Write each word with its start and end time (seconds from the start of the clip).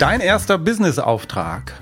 Dein 0.00 0.20
erster 0.20 0.56
Business-Auftrag. 0.56 1.74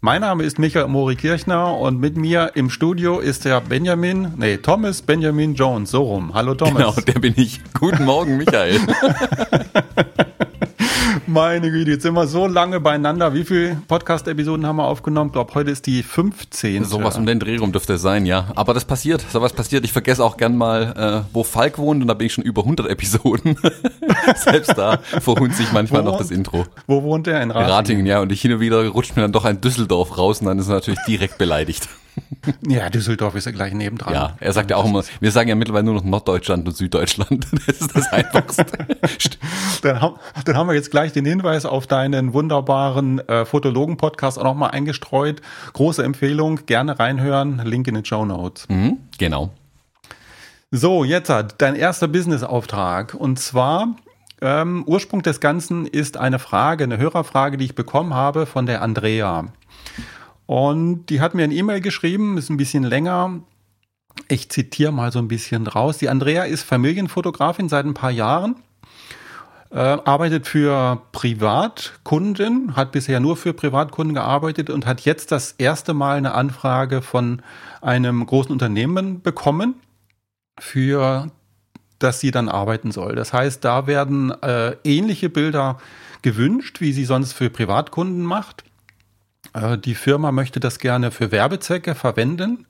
Mein 0.00 0.20
Name 0.20 0.44
ist 0.44 0.60
Michael 0.60 0.86
Mori 0.86 1.16
Kirchner 1.16 1.76
und 1.76 1.98
mit 1.98 2.16
mir 2.16 2.52
im 2.54 2.70
Studio 2.70 3.18
ist 3.18 3.44
der 3.44 3.60
Benjamin, 3.60 4.32
nee, 4.36 4.58
Thomas 4.58 5.02
Benjamin 5.02 5.56
Jones, 5.56 5.90
so 5.90 6.04
rum. 6.04 6.32
Hallo 6.34 6.54
Thomas. 6.54 6.94
Genau, 6.94 7.04
der 7.04 7.18
bin 7.18 7.34
ich. 7.36 7.60
Guten 7.76 8.04
Morgen, 8.04 8.36
Michael. 8.36 8.78
Meine 11.26 11.70
Güte, 11.70 11.92
jetzt 11.92 12.02
sind 12.02 12.14
wir 12.14 12.26
so 12.26 12.46
lange 12.46 12.80
beieinander. 12.80 13.32
Wie 13.32 13.44
viele 13.44 13.76
Podcast-Episoden 13.88 14.66
haben 14.66 14.76
wir 14.76 14.84
aufgenommen? 14.84 15.28
Ich 15.28 15.32
glaube, 15.32 15.54
heute 15.54 15.70
ist 15.70 15.86
die 15.86 16.02
15. 16.02 16.84
Sowas 16.84 17.16
um 17.16 17.24
den 17.24 17.40
Dreh 17.40 17.56
rum 17.56 17.72
dürfte 17.72 17.94
es 17.94 18.02
sein, 18.02 18.26
ja. 18.26 18.48
Aber 18.54 18.74
das 18.74 18.84
passiert, 18.84 19.24
sowas 19.32 19.54
passiert. 19.54 19.84
Ich 19.84 19.92
vergesse 19.92 20.22
auch 20.22 20.36
gern 20.36 20.56
mal, 20.56 21.24
äh, 21.24 21.28
wo 21.32 21.42
Falk 21.42 21.78
wohnt 21.78 22.02
und 22.02 22.08
da 22.08 22.14
bin 22.14 22.26
ich 22.26 22.34
schon 22.34 22.44
über 22.44 22.62
100 22.62 22.88
Episoden. 22.88 23.56
Selbst 24.36 24.76
da 24.76 24.98
verhunzt 24.98 25.56
sich 25.56 25.72
manchmal 25.72 26.02
Wo 26.02 26.10
noch 26.10 26.18
das 26.18 26.30
Intro. 26.30 26.66
Wo 26.86 27.02
wohnt 27.02 27.26
der? 27.26 27.42
In 27.42 27.50
Ratingen? 27.50 27.70
Ratingen, 27.72 28.06
ja. 28.06 28.20
Und 28.20 28.30
ich 28.30 28.42
hin 28.42 28.52
und 28.52 28.60
wieder 28.60 28.86
rutscht 28.86 29.16
mir 29.16 29.22
dann 29.22 29.32
doch 29.32 29.46
ein 29.46 29.60
Düsseldorf 29.60 30.18
raus 30.18 30.40
und 30.40 30.46
dann 30.46 30.58
ist 30.58 30.68
er 30.68 30.74
natürlich 30.74 31.00
direkt 31.06 31.38
beleidigt. 31.38 31.88
Ja, 32.68 32.90
Düsseldorf 32.90 33.34
ist 33.34 33.46
ja 33.46 33.52
gleich 33.52 33.72
nebendran. 33.72 34.12
Ja, 34.12 34.36
er 34.38 34.52
sagt 34.52 34.70
ja 34.70 34.76
auch 34.76 34.84
immer, 34.84 35.02
wir 35.20 35.30
sagen 35.32 35.48
ja 35.48 35.54
mittlerweile 35.54 35.84
nur 35.84 35.94
noch 35.94 36.04
Norddeutschland 36.04 36.66
und 36.68 36.76
Süddeutschland. 36.76 37.46
Das 37.66 37.80
ist 37.80 37.96
das 37.96 38.12
Einfachste. 38.12 38.66
Dann, 39.82 40.00
haben- 40.00 40.16
dann 40.44 40.56
haben 40.56 40.66
wir 40.68 40.74
jetzt 40.74 40.90
gleich 40.90 41.12
den 41.12 41.24
Hinweis 41.24 41.64
auf 41.66 41.86
deinen 41.86 42.32
wunderbaren 42.32 43.18
äh, 43.28 43.44
Fotologen-Podcast 43.44 44.38
auch 44.38 44.44
nochmal 44.44 44.70
eingestreut. 44.70 45.40
Große 45.74 46.02
Empfehlung, 46.04 46.66
gerne 46.66 46.98
reinhören. 46.98 47.60
Link 47.64 47.86
in 47.88 47.94
den 47.94 48.04
Show 48.04 48.24
Notes. 48.24 48.66
mhm, 48.68 48.98
genau. 49.18 49.50
So, 50.70 51.04
jetzt 51.04 51.30
hat 51.30 51.56
dein 51.62 51.74
erster 51.76 52.08
Business-Auftrag. 52.08 53.14
Und 53.14 53.38
zwar, 53.38 53.94
ähm, 54.40 54.84
Ursprung 54.86 55.22
des 55.22 55.40
Ganzen 55.40 55.86
ist 55.86 56.16
eine 56.16 56.38
Frage, 56.38 56.84
eine 56.84 56.98
Hörerfrage, 56.98 57.56
die 57.56 57.66
ich 57.66 57.74
bekommen 57.74 58.14
habe 58.14 58.46
von 58.46 58.66
der 58.66 58.82
Andrea. 58.82 59.44
Und 60.46 61.06
die 61.06 61.20
hat 61.20 61.34
mir 61.34 61.44
eine 61.44 61.54
E-Mail 61.54 61.80
geschrieben, 61.80 62.38
ist 62.38 62.50
ein 62.50 62.56
bisschen 62.56 62.84
länger. 62.84 63.40
Ich 64.28 64.50
zitiere 64.50 64.92
mal 64.92 65.10
so 65.10 65.18
ein 65.18 65.28
bisschen 65.28 65.64
draus. 65.64 65.98
Die 65.98 66.08
Andrea 66.08 66.44
ist 66.44 66.62
Familienfotografin 66.62 67.68
seit 67.68 67.84
ein 67.84 67.94
paar 67.94 68.10
Jahren, 68.10 68.56
äh, 69.70 69.78
arbeitet 69.78 70.46
für 70.46 71.02
Privatkunden, 71.12 72.76
hat 72.76 72.92
bisher 72.92 73.18
nur 73.20 73.36
für 73.36 73.52
Privatkunden 73.52 74.14
gearbeitet 74.14 74.70
und 74.70 74.86
hat 74.86 75.00
jetzt 75.00 75.32
das 75.32 75.52
erste 75.52 75.94
Mal 75.94 76.16
eine 76.16 76.34
Anfrage 76.34 77.02
von 77.02 77.42
einem 77.80 78.24
großen 78.24 78.52
Unternehmen 78.52 79.22
bekommen 79.22 79.74
für 80.58 81.30
das 81.98 82.20
sie 82.20 82.30
dann 82.30 82.48
arbeiten 82.48 82.92
soll. 82.92 83.14
Das 83.14 83.32
heißt, 83.32 83.64
da 83.64 83.86
werden 83.86 84.30
äh, 84.42 84.76
ähnliche 84.84 85.30
Bilder 85.30 85.78
gewünscht, 86.22 86.80
wie 86.80 86.92
sie 86.92 87.04
sonst 87.04 87.32
für 87.32 87.50
Privatkunden 87.50 88.24
macht. 88.24 88.64
Äh, 89.54 89.78
die 89.78 89.94
Firma 89.94 90.32
möchte 90.32 90.60
das 90.60 90.78
gerne 90.78 91.10
für 91.10 91.32
Werbezwecke 91.32 91.94
verwenden. 91.94 92.66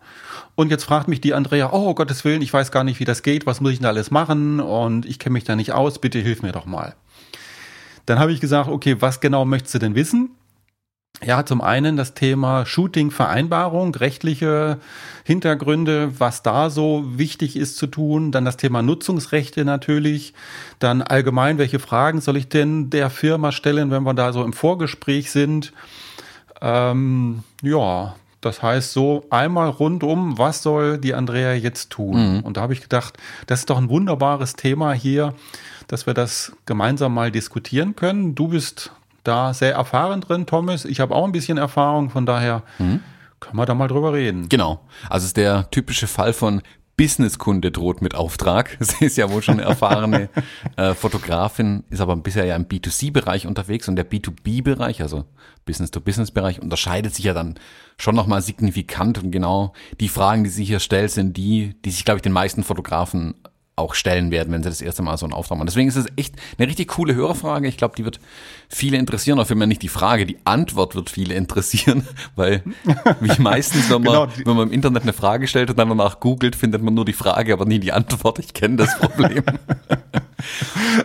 Und 0.55 0.71
jetzt 0.71 0.85
fragt 0.85 1.09
mich 1.09 1.21
die 1.21 1.35
Andrea, 1.35 1.71
oh 1.73 1.95
Gottes 1.95 2.25
Willen, 2.25 2.43
ich 2.43 2.53
weiß 2.53 2.71
gar 2.71 2.85
nicht, 2.85 3.01
wie 3.01 3.05
das 3.05 3.23
geht, 3.23 3.47
was 3.47 3.61
muss 3.61 3.73
ich 3.73 3.79
denn 3.79 3.89
alles 3.89 4.13
machen 4.13 4.61
und 4.61 5.05
ich 5.05 5.19
kenne 5.19 5.33
mich 5.33 5.45
da 5.45 5.57
nicht 5.57 5.73
aus, 5.73 5.99
bitte 5.99 6.21
hilf 6.21 6.43
mir 6.43 6.53
doch 6.53 6.67
mal. 6.67 6.95
Dann 8.07 8.21
habe 8.21 8.33
ich 8.33 8.41
gesagt, 8.41 8.69
okay, 8.69 8.97
was 9.01 9.21
genau 9.21 9.45
möchtest 9.45 9.75
du 9.75 9.79
denn 9.81 9.95
wissen? 9.95 10.31
Ja, 11.23 11.47
zum 11.47 11.61
einen 11.61 11.97
das 11.97 12.15
Thema 12.15 12.67
Shooting-Vereinbarung, 12.67 13.95
rechtliche 13.95 14.79
Hintergründe, 15.23 16.21
was 16.21 16.43
da 16.43 16.71
so 16.71 17.05
wichtig 17.07 17.57
ist 17.57 17.79
zu 17.79 17.87
tun. 17.87 18.31
Dann 18.31 18.45
das 18.45 18.57
Thema 18.57 18.83
Nutzungsrechte 18.83 19.65
natürlich. 19.65 20.35
Dann 20.81 21.03
allgemein, 21.03 21.57
welche 21.57 21.79
Fragen 21.79 22.21
soll 22.21 22.37
ich 22.37 22.49
denn 22.49 22.91
der 22.91 23.11
Firma 23.11 23.53
stellen, 23.53 23.91
wenn 23.91 24.03
wir 24.03 24.12
da 24.12 24.33
so 24.33 24.44
im 24.44 24.53
Vorgespräch 24.53 25.31
sind? 25.31 25.73
Ähm, 26.64 27.44
ja, 27.62 28.14
das 28.41 28.62
heißt 28.62 28.92
so 28.92 29.25
einmal 29.30 29.69
rundum, 29.69 30.38
was 30.38 30.62
soll 30.62 30.98
die 30.98 31.14
Andrea 31.14 31.52
jetzt 31.52 31.91
tun? 31.91 32.41
Und 32.42 32.56
da 32.56 32.62
habe 32.62 32.72
ich 32.72 32.80
gedacht, 32.80 33.19
das 33.47 33.60
ist 33.60 33.70
doch 33.70 33.78
ein 33.78 33.91
wunderbares 33.91 34.54
Thema 34.54 34.92
hier, 34.92 35.34
dass 35.88 36.06
wir 36.06 36.14
das 36.14 36.52
gemeinsam 36.66 37.12
mal 37.14 37.30
diskutieren 37.30 37.97
können. 37.97 38.34
Du 38.34 38.48
bist 38.48 38.92
da 39.25 39.54
sehr 39.54 39.75
erfahren 39.75 40.20
drin, 40.20 40.47
Thomas. 40.47 40.84
Ich 40.84 41.00
habe 41.00 41.14
auch 41.14 41.25
ein 41.25 41.32
bisschen 41.32 41.58
Erfahrung, 41.58 42.10
von 42.10 42.26
daher 42.26 42.62
können 42.78 43.56
wir 43.56 43.66
da 43.66 43.75
mal 43.75 43.88
drüber 43.88 44.12
reden. 44.14 44.48
Genau. 44.48 44.81
Also 45.08 45.25
es 45.25 45.28
ist 45.28 45.36
der 45.36 45.70
typische 45.70 46.06
Fall 46.06 46.32
von 46.32 46.62
Businesskunde 46.97 47.71
droht 47.71 48.03
mit 48.03 48.15
Auftrag. 48.15 48.77
Sie 48.81 49.05
ist 49.05 49.16
ja 49.16 49.31
wohl 49.31 49.43
schon 49.43 49.60
eine 49.60 49.69
erfahrene 49.69 50.28
äh, 50.77 50.94
Fotografin, 50.94 51.84
ist 51.91 52.00
aber 52.00 52.16
bisher 52.16 52.44
ja 52.44 52.56
im 52.56 52.66
B2C-Bereich 52.66 53.47
unterwegs 53.47 53.88
und 53.88 53.97
der 53.97 54.09
B2B-Bereich, 54.09 55.03
also 55.03 55.25
Business-to-Business-Bereich, 55.65 56.60
unterscheidet 56.60 57.15
sich 57.15 57.25
ja 57.25 57.34
dann 57.34 57.55
schon 57.97 58.15
nochmal 58.15 58.43
signifikant 58.43 59.22
und 59.22 59.31
genau 59.31 59.72
die 60.00 60.09
Fragen, 60.09 60.44
die 60.44 60.50
sie 60.50 60.65
hier 60.65 60.81
stellt, 60.81 61.10
sind 61.10 61.37
die, 61.37 61.75
die 61.84 61.91
sich, 61.91 62.05
glaube 62.05 62.19
ich, 62.19 62.22
den 62.22 62.32
meisten 62.32 62.62
Fotografen 62.62 63.34
auch 63.77 63.95
stellen 63.95 64.31
werden, 64.31 64.53
wenn 64.53 64.62
sie 64.62 64.69
das 64.69 64.81
erste 64.81 65.03
Mal 65.03 65.17
so 65.17 65.27
einen 65.27 65.33
Auftrag 65.33 65.59
machen. 65.59 65.67
Deswegen 65.67 65.89
ist 65.89 65.97
es 65.97 66.07
echt 66.17 66.37
eine 66.59 66.69
richtig 66.69 66.89
coole 66.89 67.15
Hörerfrage. 67.15 67.67
Ich 67.67 67.77
glaube, 67.77 67.97
die 67.97 68.05
wird 68.05 68.21
viele 68.69 68.99
interessieren, 68.99 69.43
wenn 69.45 69.59
man 69.59 69.69
nicht 69.69 69.83
die 69.83 69.89
Frage, 69.89 70.27
die 70.27 70.39
Antwort 70.45 70.95
wird 70.95 71.11
viele 71.11 71.35
interessieren, 71.35 72.07
weil 72.37 72.62
wie 73.21 73.43
meistens, 73.43 73.91
wenn 73.91 74.03
man, 74.03 74.12
Genau, 74.15 74.29
wenn 74.45 74.57
man 74.57 74.69
im 74.69 74.73
Internet 74.73 75.03
eine 75.03 75.12
Frage 75.12 75.49
stellt 75.49 75.71
und 75.71 75.79
dann 75.79 75.89
danach 75.89 76.21
googelt, 76.21 76.55
findet 76.55 76.83
man 76.83 76.95
nur 76.95 77.05
die 77.05 77.12
Frage, 77.12 77.53
aber 77.53 77.65
nie 77.65 77.81
die 77.81 77.93
Antwort. 77.93 78.39
Ich 78.39 78.55
kenne 78.55 78.77
das 78.77 78.99
Problem. 78.99 79.43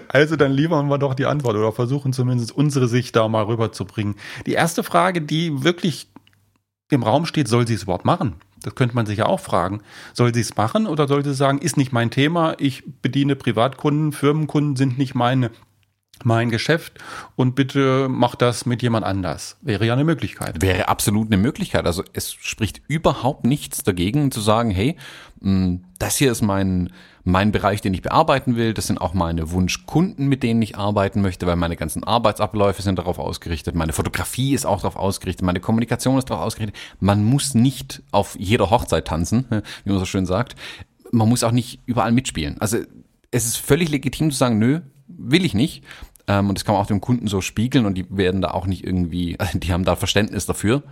Also 0.10 0.36
dann 0.36 0.52
liefern 0.52 0.88
wir 0.88 0.98
doch 0.98 1.14
die 1.14 1.26
Antwort 1.26 1.56
oder 1.56 1.72
versuchen 1.72 2.12
zumindest 2.12 2.52
unsere 2.52 2.90
Sicht 2.90 3.16
da 3.16 3.28
mal 3.28 3.44
rüberzubringen. 3.44 4.16
Die 4.46 4.54
erste 4.54 4.84
Frage, 4.84 5.22
die 5.22 5.64
wirklich 5.64 6.10
im 6.90 7.04
Raum 7.04 7.26
steht, 7.26 7.48
soll 7.48 7.68
sie 7.68 7.76
es 7.76 7.84
überhaupt 7.84 8.06
machen? 8.06 8.36
Das 8.64 8.76
könnte 8.76 8.96
man 8.96 9.06
sich 9.06 9.20
ja 9.20 9.26
auch 9.26 9.40
fragen. 9.40 9.82
Soll 10.14 10.34
sie 10.34 10.42
es 10.42 10.56
machen 10.56 10.88
oder 10.88 11.08
soll 11.08 11.24
sie 11.24 11.34
sagen, 11.34 11.60
ist 11.60 11.78
nicht 11.78 11.92
mein 11.92 12.12
Thema, 12.12 12.56
ich 12.60 12.84
bediene 13.02 13.36
Privatkunden, 13.36 14.12
Firmenkunden 14.12 14.76
sind 14.76 14.98
nicht 14.98 15.16
meine, 15.16 15.52
mein 16.24 16.50
Geschäft 16.50 17.00
und 17.36 17.56
bitte 17.56 18.08
mach 18.10 18.36
das 18.36 18.66
mit 18.66 18.82
jemand 18.82 19.06
anders. 19.06 19.58
Wäre 19.62 19.86
ja 19.86 19.94
eine 19.94 20.04
Möglichkeit. 20.04 20.62
Wäre 20.62 20.88
absolut 20.90 21.28
eine 21.28 21.38
Möglichkeit. 21.38 21.86
Also 21.86 22.04
es 22.14 22.34
spricht 22.34 22.82
überhaupt 22.88 23.46
nichts 23.46 23.84
dagegen 23.84 24.32
zu 24.32 24.42
sagen, 24.42 24.72
hey, 24.72 24.98
mh, 25.40 25.80
das 25.98 26.18
hier 26.18 26.32
ist 26.32 26.42
mein, 26.42 26.92
mein 27.32 27.52
Bereich, 27.52 27.82
den 27.82 27.94
ich 27.94 28.02
bearbeiten 28.02 28.56
will. 28.56 28.74
Das 28.74 28.88
sind 28.88 29.00
auch 29.00 29.14
meine 29.14 29.52
Wunschkunden, 29.52 30.28
mit 30.28 30.44
denen 30.44 30.62
ich 30.62 30.78
arbeiten 30.78 31.22
möchte, 31.22 31.48
weil 31.48 31.56
meine 31.56 31.76
ganzen 31.76 32.04
Arbeitsabläufe 32.04 32.82
sind 32.82 33.00
darauf 33.00 33.20
ausgerichtet. 33.20 33.76
Meine 33.76 33.94
Fotografie 33.94 34.54
ist 34.54 34.66
auch 34.66 34.82
darauf 34.82 34.96
ausgerichtet. 34.96 35.46
Meine 35.46 35.60
Kommunikation 35.60 36.18
ist 36.18 36.30
darauf 36.30 36.46
ausgerichtet. 36.46 36.78
Man 37.00 37.24
muss 37.24 37.54
nicht 37.54 38.02
auf 38.12 38.36
jeder 38.40 38.70
Hochzeit 38.70 39.08
tanzen, 39.08 39.46
wie 39.84 39.90
man 39.90 40.00
so 40.00 40.06
schön 40.06 40.26
sagt. 40.26 40.56
Man 41.12 41.30
muss 41.30 41.44
auch 41.44 41.52
nicht 41.52 41.80
überall 41.86 42.12
mitspielen. 42.12 42.60
Also 42.60 42.78
es 43.32 43.46
ist 43.46 43.58
völlig 43.58 43.90
legitim 43.90 44.32
zu 44.32 44.38
sagen, 44.38 44.60
nö, 44.60 44.82
will 45.08 45.46
ich 45.46 45.54
nicht. 45.54 45.84
Ähm, 46.28 46.50
und 46.50 46.58
das 46.58 46.66
kann 46.66 46.74
man 46.74 46.82
auch 46.82 46.88
dem 46.88 47.02
Kunden 47.02 47.28
so 47.28 47.42
spiegeln 47.42 47.86
und 47.86 47.96
die 47.96 48.06
werden 48.16 48.42
da 48.42 48.52
auch 48.52 48.68
nicht 48.68 48.86
irgendwie, 48.86 49.40
also 49.40 49.60
die 49.60 49.74
haben 49.74 49.84
da 49.84 49.96
Verständnis 49.96 50.46
dafür. 50.46 50.84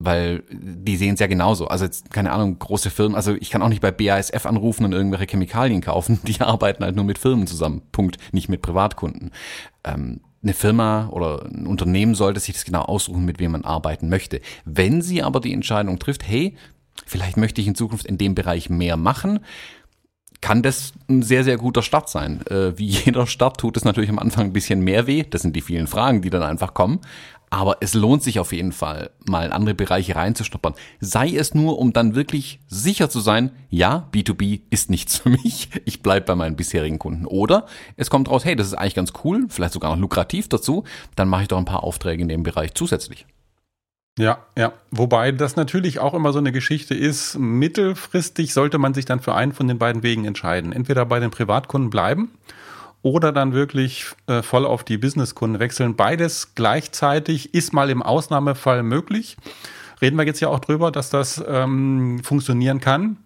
Weil 0.00 0.42
die 0.50 0.96
sehen 0.96 1.14
es 1.14 1.20
ja 1.20 1.26
genauso. 1.28 1.68
Also 1.68 1.84
jetzt, 1.84 2.10
keine 2.10 2.32
Ahnung, 2.32 2.58
große 2.58 2.90
Firmen, 2.90 3.14
also 3.14 3.34
ich 3.34 3.50
kann 3.50 3.62
auch 3.62 3.68
nicht 3.68 3.80
bei 3.80 3.92
BASF 3.92 4.44
anrufen 4.44 4.84
und 4.84 4.92
irgendwelche 4.92 5.26
Chemikalien 5.26 5.80
kaufen. 5.80 6.20
Die 6.26 6.40
arbeiten 6.40 6.84
halt 6.84 6.96
nur 6.96 7.04
mit 7.04 7.18
Firmen 7.18 7.46
zusammen. 7.46 7.82
Punkt. 7.92 8.16
Nicht 8.32 8.48
mit 8.48 8.60
Privatkunden. 8.60 9.30
Ähm, 9.84 10.20
eine 10.42 10.52
Firma 10.52 11.08
oder 11.08 11.46
ein 11.46 11.66
Unternehmen 11.66 12.14
sollte 12.14 12.40
sich 12.40 12.54
das 12.54 12.64
genau 12.64 12.82
aussuchen, 12.82 13.24
mit 13.24 13.38
wem 13.38 13.52
man 13.52 13.64
arbeiten 13.64 14.08
möchte. 14.08 14.40
Wenn 14.64 15.00
sie 15.00 15.22
aber 15.22 15.40
die 15.40 15.54
Entscheidung 15.54 15.98
trifft, 15.98 16.26
hey, 16.26 16.56
vielleicht 17.06 17.36
möchte 17.36 17.60
ich 17.60 17.66
in 17.66 17.74
Zukunft 17.74 18.04
in 18.04 18.18
dem 18.18 18.34
Bereich 18.34 18.68
mehr 18.68 18.96
machen, 18.96 19.40
kann 20.44 20.62
das 20.62 20.92
ein 21.08 21.22
sehr, 21.22 21.42
sehr 21.42 21.56
guter 21.56 21.80
Start 21.80 22.10
sein. 22.10 22.46
Äh, 22.48 22.76
wie 22.78 22.86
jeder 23.04 23.26
Start 23.26 23.58
tut 23.58 23.78
es 23.78 23.84
natürlich 23.84 24.10
am 24.10 24.18
Anfang 24.18 24.46
ein 24.46 24.52
bisschen 24.52 24.82
mehr 24.82 25.06
weh. 25.06 25.24
Das 25.28 25.40
sind 25.40 25.56
die 25.56 25.62
vielen 25.62 25.86
Fragen, 25.86 26.20
die 26.20 26.28
dann 26.28 26.42
einfach 26.42 26.74
kommen. 26.74 27.00
Aber 27.54 27.76
es 27.78 27.94
lohnt 27.94 28.20
sich 28.20 28.40
auf 28.40 28.52
jeden 28.52 28.72
Fall, 28.72 29.10
mal 29.26 29.46
in 29.46 29.52
andere 29.52 29.76
Bereiche 29.76 30.16
reinzuschnuppern. 30.16 30.74
Sei 30.98 31.36
es 31.36 31.54
nur, 31.54 31.78
um 31.78 31.92
dann 31.92 32.16
wirklich 32.16 32.58
sicher 32.66 33.08
zu 33.08 33.20
sein, 33.20 33.52
ja, 33.70 34.08
B2B 34.12 34.62
ist 34.70 34.90
nichts 34.90 35.18
für 35.18 35.28
mich. 35.28 35.68
Ich 35.84 36.02
bleibe 36.02 36.26
bei 36.26 36.34
meinen 36.34 36.56
bisherigen 36.56 36.98
Kunden. 36.98 37.26
Oder 37.26 37.66
es 37.96 38.10
kommt 38.10 38.28
raus, 38.28 38.44
hey, 38.44 38.56
das 38.56 38.66
ist 38.66 38.74
eigentlich 38.74 38.96
ganz 38.96 39.12
cool, 39.22 39.46
vielleicht 39.50 39.72
sogar 39.72 39.92
noch 39.92 40.00
lukrativ 40.00 40.48
dazu. 40.48 40.82
Dann 41.14 41.28
mache 41.28 41.42
ich 41.42 41.48
doch 41.48 41.58
ein 41.58 41.64
paar 41.64 41.84
Aufträge 41.84 42.22
in 42.22 42.28
dem 42.28 42.42
Bereich 42.42 42.74
zusätzlich. 42.74 43.24
Ja, 44.18 44.38
ja. 44.58 44.72
Wobei 44.90 45.30
das 45.30 45.54
natürlich 45.54 46.00
auch 46.00 46.14
immer 46.14 46.32
so 46.32 46.40
eine 46.40 46.50
Geschichte 46.50 46.94
ist. 46.94 47.38
Mittelfristig 47.38 48.52
sollte 48.52 48.78
man 48.78 48.94
sich 48.94 49.04
dann 49.04 49.20
für 49.20 49.34
einen 49.36 49.52
von 49.52 49.68
den 49.68 49.78
beiden 49.78 50.02
Wegen 50.02 50.24
entscheiden. 50.24 50.72
Entweder 50.72 51.06
bei 51.06 51.20
den 51.20 51.30
Privatkunden 51.30 51.90
bleiben 51.90 52.32
oder 53.04 53.32
dann 53.32 53.52
wirklich 53.52 54.06
äh, 54.26 54.42
voll 54.42 54.64
auf 54.64 54.82
die 54.82 54.96
Businesskunden 54.96 55.60
wechseln. 55.60 55.94
Beides 55.94 56.54
gleichzeitig 56.54 57.52
ist 57.52 57.74
mal 57.74 57.90
im 57.90 58.02
Ausnahmefall 58.02 58.82
möglich. 58.82 59.36
Reden 60.00 60.16
wir 60.16 60.24
jetzt 60.24 60.40
ja 60.40 60.48
auch 60.48 60.58
drüber, 60.58 60.90
dass 60.90 61.10
das 61.10 61.44
ähm, 61.46 62.22
funktionieren 62.24 62.80
kann. 62.80 63.18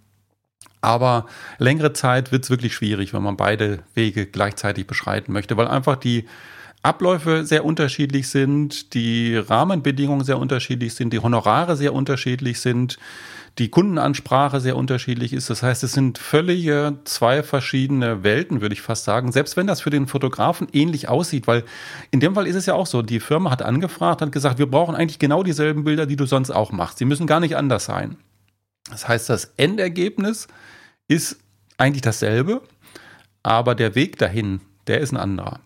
Aber 0.80 1.26
längere 1.58 1.92
Zeit 1.92 2.32
wird 2.32 2.42
es 2.42 2.50
wirklich 2.50 2.74
schwierig, 2.74 3.14
wenn 3.14 3.22
man 3.22 3.36
beide 3.36 3.84
Wege 3.94 4.26
gleichzeitig 4.26 4.88
beschreiten 4.88 5.32
möchte, 5.32 5.56
weil 5.56 5.68
einfach 5.68 5.94
die 5.94 6.26
Abläufe 6.82 7.44
sehr 7.44 7.64
unterschiedlich 7.64 8.28
sind, 8.28 8.94
die 8.94 9.36
Rahmenbedingungen 9.36 10.24
sehr 10.24 10.38
unterschiedlich 10.38 10.94
sind, 10.94 11.12
die 11.12 11.20
Honorare 11.20 11.76
sehr 11.76 11.94
unterschiedlich 11.94 12.60
sind, 12.60 12.98
die 13.56 13.70
Kundenansprache 13.70 14.60
sehr 14.60 14.76
unterschiedlich 14.76 15.32
ist. 15.32 15.50
Das 15.50 15.62
heißt, 15.62 15.82
es 15.82 15.92
sind 15.92 16.18
völlige 16.18 16.98
zwei 17.04 17.42
verschiedene 17.42 18.22
Welten, 18.22 18.60
würde 18.60 18.74
ich 18.74 18.82
fast 18.82 19.04
sagen. 19.04 19.32
Selbst 19.32 19.56
wenn 19.56 19.66
das 19.66 19.80
für 19.80 19.90
den 19.90 20.06
Fotografen 20.06 20.68
ähnlich 20.72 21.08
aussieht, 21.08 21.46
weil 21.46 21.64
in 22.10 22.20
dem 22.20 22.34
Fall 22.34 22.46
ist 22.46 22.56
es 22.56 22.66
ja 22.66 22.74
auch 22.74 22.86
so, 22.86 23.02
die 23.02 23.20
Firma 23.20 23.50
hat 23.50 23.62
angefragt, 23.62 24.22
hat 24.22 24.32
gesagt, 24.32 24.58
wir 24.58 24.70
brauchen 24.70 24.94
eigentlich 24.94 25.18
genau 25.18 25.42
dieselben 25.42 25.84
Bilder, 25.84 26.06
die 26.06 26.16
du 26.16 26.26
sonst 26.26 26.50
auch 26.50 26.72
machst. 26.72 26.98
Sie 26.98 27.04
müssen 27.04 27.26
gar 27.26 27.40
nicht 27.40 27.56
anders 27.56 27.84
sein. 27.84 28.16
Das 28.90 29.08
heißt, 29.08 29.28
das 29.28 29.52
Endergebnis 29.56 30.48
ist 31.08 31.38
eigentlich 31.76 32.02
dasselbe, 32.02 32.62
aber 33.42 33.74
der 33.74 33.94
Weg 33.94 34.18
dahin, 34.18 34.60
der 34.86 35.00
ist 35.00 35.12
ein 35.12 35.16
anderer. 35.16 35.60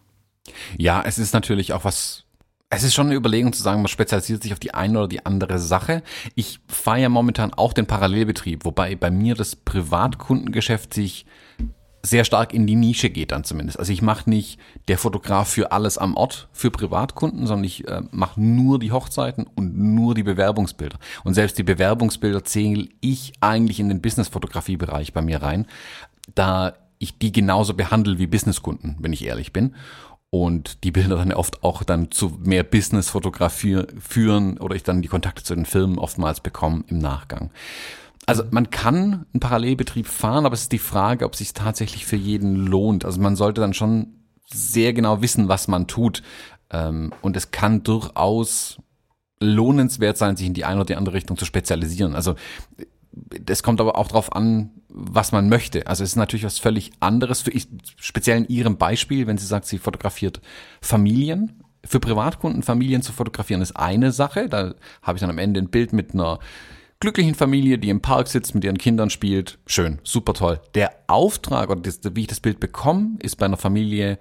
Ja, 0.77 1.03
es 1.05 1.19
ist 1.19 1.33
natürlich 1.33 1.73
auch 1.73 1.85
was 1.85 2.25
es 2.75 2.85
ist 2.85 2.95
schon 2.95 3.09
eine 3.09 3.17
Überlegung 3.17 3.53
zu 3.53 3.63
sagen, 3.63 3.83
man 3.83 3.89
spezialisiert 3.89 4.43
sich 4.43 4.55
auf 4.55 4.59
die 4.59 4.73
eine 4.73 4.99
oder 4.99 5.09
die 5.09 5.27
andere 5.27 5.59
Sache. 5.59 6.03
Ich 6.35 6.59
fahre 6.69 7.01
ja 7.01 7.11
momentan 7.11 7.53
auch 7.53 7.75
den 7.75 7.85
Parallelbetrieb, 7.85 8.65
wobei 8.65 8.97
bei 8.97 9.11
mir 9.11 9.35
das 9.35 9.57
Privatkundengeschäft 9.57 10.95
sich 10.95 11.27
sehr 12.03 12.25
stark 12.25 12.55
in 12.55 12.67
die 12.67 12.75
Nische 12.75 13.11
geht 13.11 13.31
dann 13.31 13.45
zumindest. 13.45 13.79
Also 13.79 13.93
ich 13.93 14.01
mache 14.01 14.29
nicht 14.29 14.59
der 14.89 14.97
Fotograf 14.97 15.51
für 15.51 15.71
alles 15.71 15.99
am 15.99 16.17
Ort 16.17 16.49
für 16.53 16.71
Privatkunden, 16.71 17.47
sondern 17.47 17.65
ich 17.65 17.87
äh, 17.87 18.01
mache 18.11 18.41
nur 18.41 18.79
die 18.79 18.91
Hochzeiten 18.91 19.47
und 19.55 19.77
nur 19.77 20.15
die 20.15 20.23
Bewerbungsbilder. 20.23 20.99
Und 21.25 21.35
selbst 21.35 21.59
die 21.59 21.63
Bewerbungsbilder 21.65 22.43
zähle 22.43 22.89
ich 23.03 23.35
eigentlich 23.41 23.81
in 23.81 23.91
den 23.91 24.01
Business-Fotografie-Bereich 24.01 25.13
bei 25.13 25.21
mir 25.21 25.43
rein, 25.43 25.67
da 26.35 26.73
ich 26.99 27.19
die 27.19 27.33
genauso 27.33 27.75
behandle 27.75 28.19
wie 28.19 28.27
Businesskunden, 28.27 28.97
wenn 28.99 29.13
ich 29.13 29.27
ehrlich 29.27 29.53
bin 29.53 29.75
und 30.35 30.83
die 30.83 30.93
Bilder 30.93 31.17
dann 31.17 31.31
oft 31.33 31.63
auch 31.63 31.83
dann 31.83 32.11
zu 32.11 32.39
mehr 32.43 32.63
Business-Fotografie 32.63 33.83
führen 34.01 34.57
oder 34.57 34.75
ich 34.75 34.83
dann 34.83 35.03
die 35.03 35.09
Kontakte 35.09 35.43
zu 35.43 35.55
den 35.55 35.67
Filmen 35.67 35.99
oftmals 35.99 36.41
bekomme 36.41 36.85
im 36.89 36.97
Nachgang. 36.97 37.51
Also 38.25 38.43
man 38.51 38.71
kann 38.71 39.27
einen 39.35 39.41
Parallelbetrieb 39.41 40.07
fahren, 40.07 40.47
aber 40.47 40.55
es 40.55 40.63
ist 40.63 40.73
die 40.73 40.79
Frage, 40.79 41.27
ob 41.27 41.35
es 41.35 41.41
sich 41.41 41.53
tatsächlich 41.53 42.07
für 42.07 42.17
jeden 42.17 42.67
lohnt. 42.67 43.05
Also 43.05 43.21
man 43.21 43.37
sollte 43.37 43.61
dann 43.61 43.75
schon 43.75 44.15
sehr 44.47 44.95
genau 44.95 45.21
wissen, 45.21 45.49
was 45.49 45.69
man 45.69 45.87
tut. 45.87 46.23
Ähm, 46.71 47.13
und 47.21 47.37
es 47.37 47.51
kann 47.51 47.83
durchaus 47.83 48.79
lohnenswert 49.39 50.17
sein, 50.17 50.37
sich 50.37 50.47
in 50.47 50.55
die 50.55 50.65
eine 50.65 50.77
oder 50.77 50.87
die 50.87 50.97
andere 50.97 51.15
Richtung 51.15 51.37
zu 51.37 51.45
spezialisieren. 51.45 52.15
Also 52.15 52.37
das 53.13 53.63
kommt 53.63 53.81
aber 53.81 53.97
auch 53.97 54.09
darauf 54.09 54.33
an, 54.35 54.71
was 54.89 55.33
man 55.33 55.49
möchte. 55.49 55.87
Also 55.87 56.05
es 56.05 56.11
ist 56.11 56.17
natürlich 56.17 56.45
was 56.45 56.59
völlig 56.59 56.93
anderes. 57.01 57.43
Für 57.43 57.51
ich, 57.51 57.69
speziell 57.97 58.39
in 58.39 58.49
Ihrem 58.49 58.77
Beispiel, 58.77 59.27
wenn 59.27 59.39
sie 59.39 59.47
sagt, 59.47 59.67
sie 59.67 59.79
fotografiert 59.79 60.41
Familien. 60.81 61.63
Für 61.85 62.01
Privatkunden 62.01 62.63
Familien 62.63 63.03
zu 63.03 63.13
fotografieren 63.13 63.61
ist 63.61 63.77
eine 63.77 64.13
Sache. 64.13 64.49
Da 64.49 64.75
habe 65.03 65.17
ich 65.17 65.21
dann 65.21 65.31
am 65.31 65.39
Ende 65.39 65.61
ein 65.61 65.71
Bild 65.71 65.93
mit 65.93 66.15
einer 66.15 66.39
glücklichen 67.01 67.35
Familie, 67.35 67.79
die 67.79 67.91
im 67.91 68.01
Park 68.01 68.29
sitzt, 68.29 68.55
mit 68.55 68.65
ihren 68.65 68.79
Kindern 68.79 69.11
spielt. 69.11 69.59
Schön, 69.67 69.99
super 70.05 70.35
toll. 70.35 70.61
Der 70.75 70.93
Auftrag 71.09 71.69
oder 71.69 71.81
das, 71.81 72.01
wie 72.15 72.21
ich 72.21 72.27
das 72.29 72.41
Bild 72.41 72.61
bekomme, 72.61 73.17
ist 73.19 73.37
bei 73.37 73.47
einer 73.47 73.57
Familie 73.57 74.19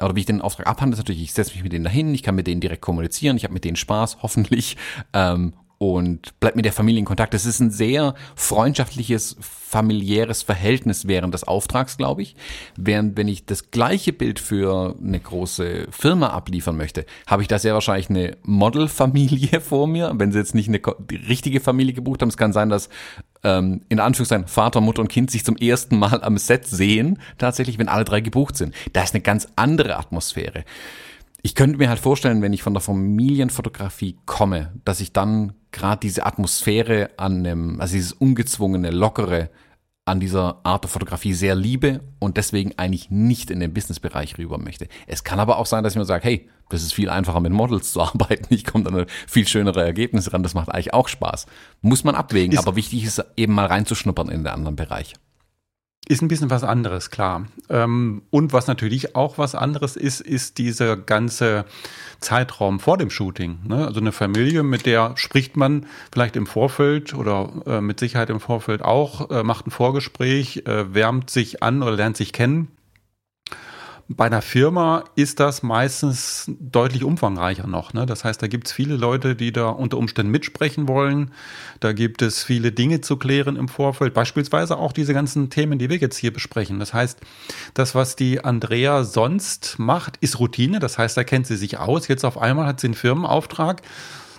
oder 0.00 0.14
wie 0.14 0.20
ich 0.20 0.26
den 0.26 0.42
Auftrag 0.42 0.66
abhandle, 0.66 0.94
ist 0.94 0.98
natürlich, 0.98 1.22
ich 1.22 1.32
setze 1.32 1.54
mich 1.54 1.62
mit 1.62 1.72
denen 1.72 1.84
dahin, 1.84 2.14
ich 2.14 2.22
kann 2.22 2.34
mit 2.34 2.46
denen 2.46 2.60
direkt 2.60 2.82
kommunizieren, 2.82 3.36
ich 3.36 3.44
habe 3.44 3.54
mit 3.54 3.64
denen 3.64 3.76
Spaß, 3.76 4.18
hoffentlich, 4.22 4.76
ähm, 5.12 5.54
und 5.78 6.38
bleibt 6.40 6.56
mit 6.56 6.64
der 6.64 6.72
Familie 6.72 6.98
in 6.98 7.04
Kontakt. 7.04 7.32
Das 7.34 7.46
ist 7.46 7.60
ein 7.60 7.70
sehr 7.70 8.14
freundschaftliches, 8.34 9.36
familiäres 9.40 10.42
Verhältnis 10.42 11.06
während 11.06 11.34
des 11.34 11.44
Auftrags, 11.44 11.96
glaube 11.96 12.22
ich. 12.22 12.34
Während 12.76 13.16
wenn 13.16 13.28
ich 13.28 13.46
das 13.46 13.70
gleiche 13.70 14.12
Bild 14.12 14.40
für 14.40 14.96
eine 15.00 15.20
große 15.20 15.86
Firma 15.90 16.30
abliefern 16.30 16.76
möchte, 16.76 17.06
habe 17.26 17.42
ich 17.42 17.48
da 17.48 17.60
sehr 17.60 17.74
wahrscheinlich 17.74 18.10
eine 18.10 18.36
Modelfamilie 18.42 19.60
vor 19.60 19.86
mir. 19.86 20.12
Wenn 20.16 20.32
sie 20.32 20.38
jetzt 20.38 20.54
nicht 20.54 20.68
eine 20.68 20.80
richtige 21.28 21.60
Familie 21.60 21.94
gebucht 21.94 22.22
haben, 22.22 22.28
es 22.28 22.36
kann 22.36 22.52
sein, 22.52 22.70
dass 22.70 22.88
ähm, 23.44 23.82
in 23.88 24.00
Anführungszeichen 24.00 24.48
Vater, 24.48 24.80
Mutter 24.80 25.02
und 25.02 25.08
Kind 25.08 25.30
sich 25.30 25.44
zum 25.44 25.56
ersten 25.56 25.96
Mal 25.96 26.24
am 26.24 26.38
Set 26.38 26.66
sehen, 26.66 27.20
tatsächlich, 27.38 27.78
wenn 27.78 27.88
alle 27.88 28.04
drei 28.04 28.20
gebucht 28.20 28.56
sind. 28.56 28.74
Da 28.94 29.04
ist 29.04 29.14
eine 29.14 29.22
ganz 29.22 29.46
andere 29.54 29.96
Atmosphäre 29.96 30.64
ich 31.42 31.54
könnte 31.54 31.78
mir 31.78 31.88
halt 31.88 32.00
vorstellen, 32.00 32.42
wenn 32.42 32.52
ich 32.52 32.62
von 32.62 32.74
der 32.74 32.80
Familienfotografie 32.80 34.18
komme, 34.26 34.72
dass 34.84 35.00
ich 35.00 35.12
dann 35.12 35.54
gerade 35.70 36.00
diese 36.00 36.26
Atmosphäre 36.26 37.10
an 37.16 37.38
einem, 37.38 37.80
also 37.80 37.94
dieses 37.94 38.12
ungezwungene, 38.12 38.90
lockere 38.90 39.50
an 40.04 40.20
dieser 40.20 40.60
Art 40.64 40.84
der 40.84 40.90
Fotografie 40.90 41.34
sehr 41.34 41.54
liebe 41.54 42.00
und 42.18 42.38
deswegen 42.38 42.72
eigentlich 42.78 43.10
nicht 43.10 43.50
in 43.50 43.60
den 43.60 43.74
Businessbereich 43.74 44.38
rüber 44.38 44.58
möchte. 44.58 44.88
Es 45.06 45.22
kann 45.22 45.38
aber 45.38 45.58
auch 45.58 45.66
sein, 45.66 45.84
dass 45.84 45.92
ich 45.92 45.98
mir 45.98 46.06
sage, 46.06 46.24
hey, 46.24 46.48
das 46.70 46.82
ist 46.82 46.94
viel 46.94 47.10
einfacher 47.10 47.40
mit 47.40 47.52
Models 47.52 47.92
zu 47.92 48.00
arbeiten. 48.02 48.52
Ich 48.52 48.64
komme 48.64 48.84
dann 48.84 49.06
viel 49.26 49.46
schönere 49.46 49.84
Ergebnisse 49.84 50.32
ran. 50.32 50.42
Das 50.42 50.54
macht 50.54 50.70
eigentlich 50.70 50.94
auch 50.94 51.08
Spaß. 51.08 51.46
Muss 51.82 52.04
man 52.04 52.14
abwägen, 52.14 52.52
ist 52.52 52.66
aber 52.66 52.74
wichtig 52.74 53.04
ist 53.04 53.24
eben 53.36 53.52
mal 53.52 53.66
reinzuschnuppern 53.66 54.28
in 54.28 54.44
den 54.44 54.52
anderen 54.52 54.76
Bereich. 54.76 55.14
Ist 56.06 56.22
ein 56.22 56.28
bisschen 56.28 56.48
was 56.48 56.64
anderes, 56.64 57.10
klar. 57.10 57.46
Ähm, 57.68 58.22
und 58.30 58.54
was 58.54 58.66
natürlich 58.66 59.14
auch 59.14 59.36
was 59.36 59.54
anderes 59.54 59.94
ist, 59.94 60.20
ist 60.20 60.56
dieser 60.56 60.96
ganze 60.96 61.66
Zeitraum 62.20 62.80
vor 62.80 62.96
dem 62.96 63.10
Shooting. 63.10 63.58
Ne? 63.66 63.86
Also 63.86 64.00
eine 64.00 64.12
Familie, 64.12 64.62
mit 64.62 64.86
der 64.86 65.12
spricht 65.16 65.56
man 65.56 65.86
vielleicht 66.10 66.36
im 66.36 66.46
Vorfeld 66.46 67.12
oder 67.12 67.50
äh, 67.66 67.80
mit 67.82 68.00
Sicherheit 68.00 68.30
im 68.30 68.40
Vorfeld 68.40 68.80
auch, 68.80 69.30
äh, 69.30 69.42
macht 69.42 69.66
ein 69.66 69.70
Vorgespräch, 69.70 70.64
äh, 70.66 70.94
wärmt 70.94 71.28
sich 71.28 71.62
an 71.62 71.82
oder 71.82 71.96
lernt 71.96 72.16
sich 72.16 72.32
kennen. 72.32 72.68
Bei 74.10 74.24
einer 74.24 74.40
Firma 74.40 75.04
ist 75.16 75.38
das 75.38 75.62
meistens 75.62 76.50
deutlich 76.58 77.04
umfangreicher 77.04 77.66
noch. 77.66 77.92
Ne? 77.92 78.06
Das 78.06 78.24
heißt, 78.24 78.40
da 78.40 78.46
gibt 78.46 78.66
es 78.66 78.72
viele 78.72 78.96
Leute, 78.96 79.36
die 79.36 79.52
da 79.52 79.68
unter 79.68 79.98
Umständen 79.98 80.32
mitsprechen 80.32 80.88
wollen. 80.88 81.30
Da 81.80 81.92
gibt 81.92 82.22
es 82.22 82.42
viele 82.42 82.72
Dinge 82.72 83.02
zu 83.02 83.18
klären 83.18 83.56
im 83.56 83.68
Vorfeld, 83.68 84.14
beispielsweise 84.14 84.78
auch 84.78 84.92
diese 84.92 85.12
ganzen 85.12 85.50
Themen, 85.50 85.78
die 85.78 85.90
wir 85.90 85.98
jetzt 85.98 86.16
hier 86.16 86.32
besprechen. 86.32 86.78
Das 86.78 86.94
heißt, 86.94 87.20
das, 87.74 87.94
was 87.94 88.16
die 88.16 88.42
Andrea 88.42 89.04
sonst 89.04 89.78
macht, 89.78 90.16
ist 90.22 90.40
Routine. 90.40 90.78
Das 90.78 90.96
heißt, 90.96 91.14
da 91.14 91.22
kennt 91.22 91.46
sie 91.46 91.56
sich 91.56 91.78
aus. 91.78 92.08
Jetzt 92.08 92.24
auf 92.24 92.38
einmal 92.38 92.64
hat 92.64 92.80
sie 92.80 92.86
einen 92.86 92.94
Firmenauftrag. 92.94 93.82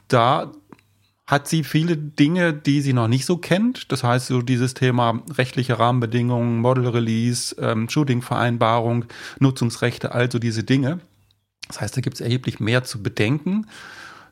Da 0.08 0.52
hat 1.30 1.48
sie 1.48 1.64
viele 1.64 1.96
Dinge, 1.96 2.54
die 2.54 2.82
sie 2.82 2.94
noch 2.94 3.08
nicht 3.08 3.28
so 3.28 3.38
kennt. 3.38 3.92
Das 3.92 4.04
heißt, 4.04 4.28
so 4.28 4.42
dieses 4.42 4.74
Thema 4.74 5.22
rechtliche 5.38 5.78
Rahmenbedingungen, 5.78 6.58
Model 6.58 6.88
Release, 6.88 7.56
ähm, 7.60 7.88
Shooting-Vereinbarung, 7.88 9.06
Nutzungsrechte, 9.40 10.12
also 10.12 10.40
diese 10.40 10.64
Dinge. 10.64 11.02
Das 11.68 11.82
heißt, 11.82 11.96
da 11.96 12.02
gibt 12.02 12.16
es 12.16 12.22
erheblich 12.22 12.60
mehr 12.60 12.84
zu 12.84 13.04
bedenken. 13.04 13.68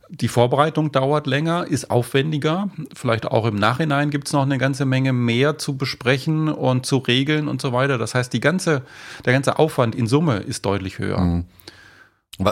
Die 0.10 0.28
Vorbereitung 0.28 0.92
dauert 0.92 1.28
länger, 1.28 1.68
ist 1.68 1.92
aufwendiger. 1.92 2.72
Vielleicht 2.96 3.28
auch 3.28 3.46
im 3.46 3.56
Nachhinein 3.56 4.10
gibt 4.10 4.26
es 4.26 4.34
noch 4.34 4.42
eine 4.42 4.58
ganze 4.58 4.86
Menge 4.86 5.14
mehr 5.14 5.60
zu 5.60 5.78
besprechen 5.78 6.50
und 6.50 6.88
zu 6.88 6.98
regeln 6.98 7.48
und 7.48 7.62
so 7.62 7.74
weiter. 7.74 8.00
Das 8.00 8.16
heißt, 8.16 8.34
die 8.34 8.40
ganze, 8.40 8.82
der 9.24 9.34
ganze 9.34 9.60
Aufwand 9.60 9.94
in 9.94 10.08
Summe 10.08 10.38
ist 10.38 10.66
deutlich 10.66 10.98
höher. 10.98 11.20
Mhm. 11.20 11.46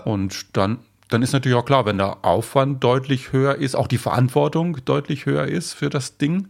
Und 0.04 0.56
dann 0.56 0.80
dann 1.16 1.22
ist 1.22 1.32
natürlich 1.32 1.58
auch 1.58 1.64
klar, 1.64 1.86
wenn 1.86 1.98
der 1.98 2.26
Aufwand 2.26 2.84
deutlich 2.84 3.32
höher 3.32 3.56
ist, 3.56 3.74
auch 3.74 3.88
die 3.88 3.98
Verantwortung 3.98 4.84
deutlich 4.84 5.26
höher 5.26 5.46
ist 5.46 5.72
für 5.72 5.90
das 5.90 6.18
Ding, 6.18 6.50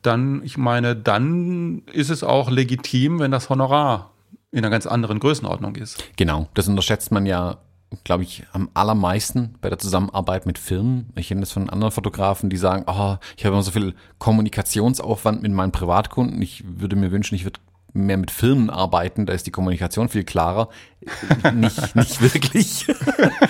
dann, 0.00 0.42
ich 0.42 0.56
meine, 0.56 0.96
dann 0.96 1.82
ist 1.92 2.08
es 2.08 2.24
auch 2.24 2.50
legitim, 2.50 3.18
wenn 3.18 3.30
das 3.30 3.50
Honorar 3.50 4.12
in 4.52 4.60
einer 4.60 4.70
ganz 4.70 4.86
anderen 4.86 5.20
Größenordnung 5.20 5.76
ist. 5.76 6.02
Genau, 6.16 6.48
das 6.54 6.66
unterschätzt 6.66 7.12
man 7.12 7.26
ja, 7.26 7.58
glaube 8.04 8.22
ich, 8.22 8.44
am 8.54 8.70
allermeisten 8.72 9.56
bei 9.60 9.68
der 9.68 9.78
Zusammenarbeit 9.78 10.46
mit 10.46 10.58
Firmen. 10.58 11.10
Ich 11.14 11.28
kenne 11.28 11.42
das 11.42 11.52
von 11.52 11.68
anderen 11.68 11.92
Fotografen, 11.92 12.48
die 12.48 12.56
sagen, 12.56 12.84
oh, 12.86 13.16
ich 13.36 13.44
habe 13.44 13.54
immer 13.54 13.62
so 13.62 13.70
viel 13.70 13.94
Kommunikationsaufwand 14.18 15.42
mit 15.42 15.52
meinen 15.52 15.72
Privatkunden. 15.72 16.40
Ich 16.40 16.64
würde 16.66 16.96
mir 16.96 17.12
wünschen, 17.12 17.34
ich 17.34 17.44
würde 17.44 17.60
mehr 17.96 18.16
mit 18.16 18.30
Firmen 18.30 18.70
arbeiten, 18.70 19.26
da 19.26 19.32
ist 19.32 19.46
die 19.46 19.50
Kommunikation 19.50 20.08
viel 20.08 20.24
klarer. 20.24 20.68
nicht, 21.54 21.96
nicht 21.96 22.20
wirklich. 22.20 22.86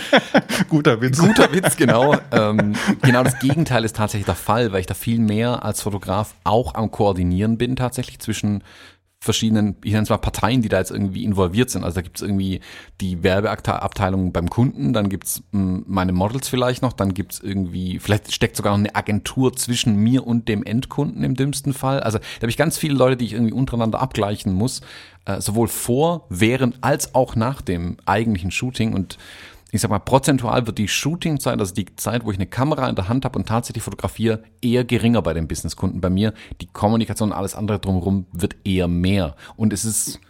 Guter 0.68 1.00
Witz. 1.00 1.18
Guter 1.18 1.52
Witz, 1.52 1.76
genau. 1.76 2.16
Ähm, 2.32 2.74
genau 3.02 3.22
das 3.22 3.38
Gegenteil 3.38 3.84
ist 3.84 3.96
tatsächlich 3.96 4.26
der 4.26 4.34
Fall, 4.34 4.72
weil 4.72 4.80
ich 4.80 4.86
da 4.86 4.94
viel 4.94 5.18
mehr 5.18 5.64
als 5.64 5.82
Fotograf 5.82 6.34
auch 6.44 6.74
am 6.74 6.90
Koordinieren 6.90 7.58
bin, 7.58 7.76
tatsächlich 7.76 8.18
zwischen 8.20 8.62
verschiedenen, 9.20 9.76
ich 9.82 9.92
nenne 9.92 10.04
es 10.04 10.10
mal 10.10 10.18
Parteien, 10.18 10.62
die 10.62 10.68
da 10.68 10.78
jetzt 10.78 10.90
irgendwie 10.90 11.24
involviert 11.24 11.70
sind. 11.70 11.84
Also 11.84 11.96
da 11.96 12.02
gibt 12.02 12.16
es 12.16 12.22
irgendwie 12.22 12.60
die 13.00 13.22
Werbeabteilung 13.22 14.32
beim 14.32 14.48
Kunden, 14.48 14.92
dann 14.92 15.08
gibt's 15.08 15.42
hm, 15.52 15.84
meine 15.86 16.12
Models 16.12 16.48
vielleicht 16.48 16.82
noch, 16.82 16.92
dann 16.92 17.14
gibt's 17.14 17.40
irgendwie, 17.40 17.98
vielleicht 17.98 18.32
steckt 18.32 18.56
sogar 18.56 18.72
noch 18.72 18.78
eine 18.78 18.94
Agentur 18.94 19.54
zwischen 19.54 19.96
mir 19.96 20.26
und 20.26 20.48
dem 20.48 20.62
Endkunden 20.62 21.24
im 21.24 21.34
dümmsten 21.34 21.72
Fall. 21.72 22.00
Also 22.00 22.18
da 22.18 22.42
habe 22.42 22.50
ich 22.50 22.56
ganz 22.56 22.78
viele 22.78 22.94
Leute, 22.94 23.16
die 23.16 23.24
ich 23.24 23.32
irgendwie 23.32 23.54
untereinander 23.54 24.00
abgleichen 24.00 24.52
muss, 24.52 24.82
äh, 25.24 25.40
sowohl 25.40 25.68
vor, 25.68 26.26
während 26.28 26.82
als 26.84 27.14
auch 27.14 27.36
nach 27.36 27.62
dem 27.62 27.96
eigentlichen 28.06 28.50
Shooting 28.50 28.94
und 28.94 29.18
ich 29.76 29.82
sag 29.82 29.90
mal, 29.90 29.98
prozentual 29.98 30.66
wird 30.66 30.78
die 30.78 30.88
Shooting-Zeit, 30.88 31.60
also 31.60 31.74
die 31.74 31.86
Zeit, 31.96 32.24
wo 32.24 32.30
ich 32.30 32.36
eine 32.36 32.46
Kamera 32.46 32.88
in 32.88 32.96
der 32.96 33.08
Hand 33.08 33.24
habe 33.24 33.38
und 33.38 33.46
tatsächlich 33.46 33.84
fotografiere, 33.84 34.42
eher 34.60 34.84
geringer 34.84 35.22
bei 35.22 35.34
den 35.34 35.46
Businesskunden. 35.46 36.00
Bei 36.00 36.10
mir, 36.10 36.34
die 36.60 36.66
Kommunikation 36.66 37.30
und 37.30 37.36
alles 37.36 37.54
andere 37.54 37.78
drumherum 37.78 38.26
wird 38.32 38.56
eher 38.64 38.88
mehr. 38.88 39.36
Und 39.56 39.72
es 39.72 39.84
ist 39.84 40.20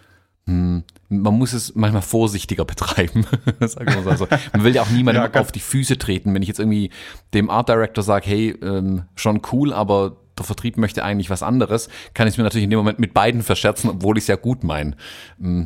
hm, 0.48 0.84
man 1.08 1.34
muss 1.38 1.52
es 1.52 1.74
manchmal 1.74 2.02
vorsichtiger 2.02 2.64
betreiben. 2.66 3.26
Sagen 3.60 3.94
wir 3.94 4.02
mal 4.02 4.16
so. 4.16 4.28
Man 4.52 4.64
will 4.64 4.74
ja 4.74 4.82
auch 4.82 4.90
niemandem 4.90 5.24
ja, 5.32 5.40
auf 5.40 5.52
die 5.52 5.60
Füße 5.60 5.98
treten. 5.98 6.34
Wenn 6.34 6.42
ich 6.42 6.48
jetzt 6.48 6.60
irgendwie 6.60 6.90
dem 7.34 7.50
Art 7.50 7.68
Director 7.68 8.04
sage, 8.04 8.26
hey, 8.28 8.50
ähm, 8.62 9.02
schon 9.14 9.42
cool, 9.52 9.72
aber 9.72 10.16
der 10.38 10.44
Vertrieb 10.44 10.76
möchte 10.76 11.04
eigentlich 11.04 11.30
was 11.30 11.42
anderes, 11.42 11.88
kann 12.14 12.26
ich 12.26 12.34
es 12.34 12.38
mir 12.38 12.44
natürlich 12.44 12.64
in 12.64 12.70
dem 12.70 12.78
Moment 12.78 12.98
mit 12.98 13.14
beiden 13.14 13.42
verscherzen, 13.42 13.90
obwohl 13.90 14.18
ich 14.18 14.24
es 14.24 14.28
ja 14.28 14.36
gut 14.36 14.64
meine. 14.64 14.96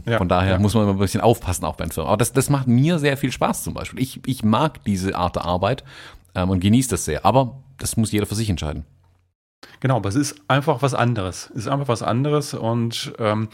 Ja, 0.07 0.19
Von 0.19 0.29
daher 0.29 0.53
ja. 0.53 0.59
muss 0.59 0.75
man 0.75 0.85
immer 0.85 0.93
ein 0.93 0.99
bisschen 0.99 1.21
aufpassen, 1.21 1.65
auch 1.65 1.77
beim 1.77 1.91
Firmen. 1.91 2.09
Aber 2.09 2.19
das, 2.19 2.33
das 2.33 2.51
macht 2.51 2.67
mir 2.67 2.99
sehr 2.99 3.17
viel 3.17 3.33
Spaß 3.33 3.65
zum 3.65 3.75
Beispiel. 3.75 4.01
Ich, 4.01 4.21
ich 4.27 4.45
mag 4.45 4.85
diese 4.85 5.15
Art 5.15 5.37
der 5.37 5.45
Arbeit 5.45 5.85
ähm, 6.35 6.51
und 6.51 6.61
genieße 6.61 6.91
das 6.91 7.05
sehr. 7.05 7.25
Aber 7.25 7.61
das 7.79 7.97
muss 7.97 8.13
jeder 8.13 8.27
für 8.27 8.35
sich 8.35 8.51
entscheiden. 8.51 8.85
Genau, 9.81 9.97
aber 9.97 10.09
es 10.09 10.15
ist 10.15 10.41
einfach 10.49 10.83
was 10.83 10.95
anderes. 10.95 11.51
Es 11.51 11.63
ist 11.63 11.69
einfach 11.69 11.89
was 11.89 12.03
anderes. 12.03 12.55
Und 12.55 13.13
ähm, 13.19 13.49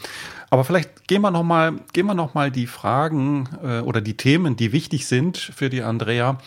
aber 0.49 0.63
vielleicht 0.63 1.07
gehen 1.07 1.21
wir 1.21 1.31
noch 1.31 1.43
mal, 1.43 1.73
gehen 1.93 2.05
wir 2.05 2.13
noch 2.13 2.33
mal 2.33 2.51
die 2.51 2.67
Fragen 2.67 3.49
äh, 3.63 3.79
oder 3.79 4.01
die 4.01 4.15
Themen, 4.15 4.55
die 4.55 4.71
wichtig 4.71 5.07
sind 5.07 5.37
für 5.37 5.69
die 5.69 5.83
Andrea, 5.83 6.37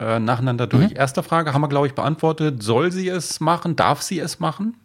äh, 0.00 0.18
nacheinander 0.18 0.66
durch. 0.66 0.90
Mhm. 0.90 0.96
Erste 0.96 1.22
Frage 1.22 1.52
haben 1.52 1.60
wir, 1.60 1.68
glaube 1.68 1.86
ich, 1.86 1.94
beantwortet. 1.94 2.62
Soll 2.62 2.90
sie 2.90 3.08
es 3.08 3.38
machen? 3.40 3.76
Darf 3.76 4.02
sie 4.02 4.18
es 4.18 4.40
machen? 4.40 4.76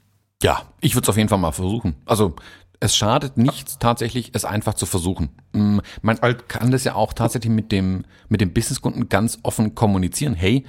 Ja, 0.44 0.64
ich 0.82 0.96
würde 0.96 1.06
es 1.06 1.10
auf 1.10 1.18
jeden 1.18 1.30
Fall 1.30 1.38
mal 1.38 1.54
versuchen. 1.54 1.96
Also 2.06 2.36
es 2.80 2.96
schadet 2.96 3.38
nichts, 3.38 3.80
tatsächlich 3.80 4.32
es 4.34 4.46
einfach 4.46 4.74
zu 4.74 4.86
versuchen. 4.86 5.30
Mm, 5.54 5.80
man 6.02 6.20
kann 6.48 6.72
das 6.72 6.84
ja 6.84 6.96
auch 6.96 7.14
tatsächlich 7.14 7.52
mit 7.52 7.72
dem, 7.72 8.04
mit 8.28 8.42
dem 8.42 8.54
Businesskunden 8.54 9.10
ganz 9.10 9.40
offen 9.44 9.74
kommunizieren. 9.74 10.36
Hey, 10.36 10.66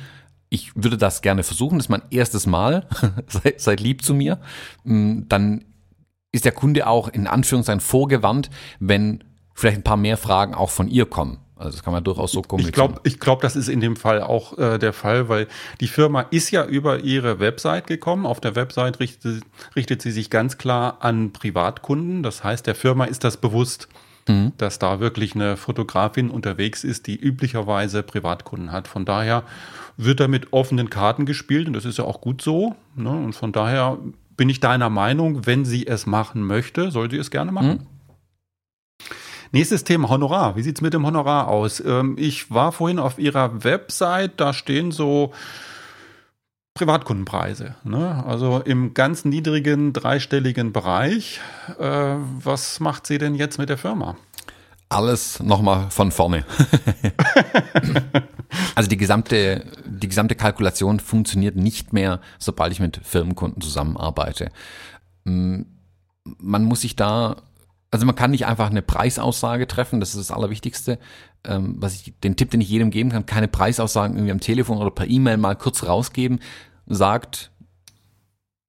ich 0.48 0.74
würde 0.76 0.96
das 0.96 1.22
gerne 1.22 1.42
versuchen, 1.42 1.78
das 1.78 1.86
ist 1.86 1.90
mein 1.90 2.02
erstes 2.10 2.46
Mal, 2.46 2.86
seid, 3.26 3.60
seid 3.60 3.80
lieb 3.80 4.02
zu 4.02 4.14
mir, 4.14 4.38
mm, 4.84 5.22
dann 5.28 5.64
ist 6.32 6.44
der 6.44 6.52
Kunde 6.52 6.86
auch 6.86 7.08
in 7.08 7.26
Anführungszeichen 7.26 7.80
vorgewarnt, 7.80 8.50
wenn 8.78 9.24
vielleicht 9.54 9.78
ein 9.78 9.84
paar 9.84 9.96
mehr 9.96 10.16
Fragen 10.16 10.54
auch 10.54 10.70
von 10.70 10.88
ihr 10.88 11.06
kommen. 11.06 11.38
Also 11.56 11.70
das 11.70 11.82
kann 11.82 11.92
man 11.94 12.04
durchaus 12.04 12.32
so 12.32 12.42
kommunizieren. 12.42 12.70
Ich 12.70 12.74
glaube, 12.74 13.00
ich 13.04 13.20
glaub, 13.20 13.40
das 13.40 13.56
ist 13.56 13.68
in 13.68 13.80
dem 13.80 13.96
Fall 13.96 14.22
auch 14.22 14.58
äh, 14.58 14.78
der 14.78 14.92
Fall, 14.92 15.30
weil 15.30 15.46
die 15.80 15.88
Firma 15.88 16.20
ist 16.30 16.50
ja 16.50 16.64
über 16.66 17.00
ihre 17.00 17.40
Website 17.40 17.86
gekommen. 17.86 18.26
Auf 18.26 18.40
der 18.40 18.54
Website 18.54 19.00
richtet, 19.00 19.42
richtet 19.74 20.02
sie 20.02 20.10
sich 20.10 20.28
ganz 20.28 20.58
klar 20.58 20.98
an 21.00 21.32
Privatkunden. 21.32 22.22
Das 22.22 22.44
heißt, 22.44 22.66
der 22.66 22.74
Firma 22.74 23.06
ist 23.06 23.24
das 23.24 23.38
bewusst, 23.38 23.88
mhm. 24.28 24.52
dass 24.58 24.78
da 24.78 25.00
wirklich 25.00 25.34
eine 25.34 25.56
Fotografin 25.56 26.28
unterwegs 26.28 26.84
ist, 26.84 27.06
die 27.06 27.16
üblicherweise 27.16 28.02
Privatkunden 28.02 28.70
hat. 28.70 28.86
Von 28.86 29.06
daher 29.06 29.42
wird 29.96 30.20
da 30.20 30.28
mit 30.28 30.52
offenen 30.52 30.90
Karten 30.90 31.24
gespielt 31.24 31.68
und 31.68 31.72
das 31.72 31.86
ist 31.86 31.96
ja 31.96 32.04
auch 32.04 32.20
gut 32.20 32.42
so. 32.42 32.74
Ne? 32.96 33.08
Und 33.08 33.32
von 33.32 33.52
daher 33.52 33.96
bin 34.36 34.50
ich 34.50 34.60
deiner 34.60 34.90
Meinung, 34.90 35.46
wenn 35.46 35.64
sie 35.64 35.86
es 35.86 36.04
machen 36.04 36.42
möchte, 36.42 36.90
soll 36.90 37.10
sie 37.10 37.16
es 37.16 37.30
gerne 37.30 37.50
machen. 37.50 37.68
Mhm. 37.68 37.95
Nächstes 39.52 39.84
Thema, 39.84 40.08
Honorar. 40.08 40.56
Wie 40.56 40.62
sieht 40.62 40.76
es 40.76 40.82
mit 40.82 40.94
dem 40.94 41.06
Honorar 41.06 41.48
aus? 41.48 41.80
Ähm, 41.80 42.16
ich 42.18 42.50
war 42.50 42.72
vorhin 42.72 42.98
auf 42.98 43.18
ihrer 43.18 43.64
Website, 43.64 44.32
da 44.36 44.52
stehen 44.52 44.92
so 44.92 45.32
Privatkundenpreise. 46.74 47.74
Ne? 47.84 48.24
Also 48.26 48.60
im 48.60 48.94
ganz 48.94 49.24
niedrigen 49.24 49.92
dreistelligen 49.92 50.72
Bereich. 50.72 51.40
Äh, 51.78 52.16
was 52.42 52.80
macht 52.80 53.06
sie 53.06 53.18
denn 53.18 53.34
jetzt 53.34 53.58
mit 53.58 53.68
der 53.68 53.78
Firma? 53.78 54.16
Alles 54.88 55.40
nochmal 55.40 55.90
von 55.90 56.12
vorne. 56.12 56.44
also 58.76 58.88
die 58.88 58.96
gesamte, 58.96 59.64
die 59.84 60.06
gesamte 60.06 60.36
Kalkulation 60.36 61.00
funktioniert 61.00 61.56
nicht 61.56 61.92
mehr, 61.92 62.20
sobald 62.38 62.72
ich 62.72 62.78
mit 62.78 63.00
Firmenkunden 63.02 63.60
zusammenarbeite. 63.60 64.52
Mm, 65.24 65.62
man 66.38 66.64
muss 66.64 66.82
sich 66.82 66.94
da, 66.94 67.36
also 67.96 68.04
man 68.04 68.14
kann 68.14 68.30
nicht 68.30 68.44
einfach 68.44 68.68
eine 68.68 68.82
Preisaussage 68.82 69.66
treffen, 69.66 70.00
das 70.00 70.10
ist 70.10 70.28
das 70.28 70.36
Allerwichtigste. 70.36 70.98
Ähm, 71.44 71.76
was 71.78 71.94
ich, 71.94 72.12
den 72.22 72.36
Tipp, 72.36 72.50
den 72.50 72.60
ich 72.60 72.68
jedem 72.68 72.90
geben 72.90 73.08
kann, 73.08 73.24
keine 73.24 73.48
Preisaussagen 73.48 74.16
irgendwie 74.16 74.32
am 74.32 74.40
Telefon 74.40 74.76
oder 74.76 74.90
per 74.90 75.08
E-Mail 75.08 75.38
mal 75.38 75.54
kurz 75.54 75.82
rausgeben, 75.82 76.40
sagt, 76.84 77.50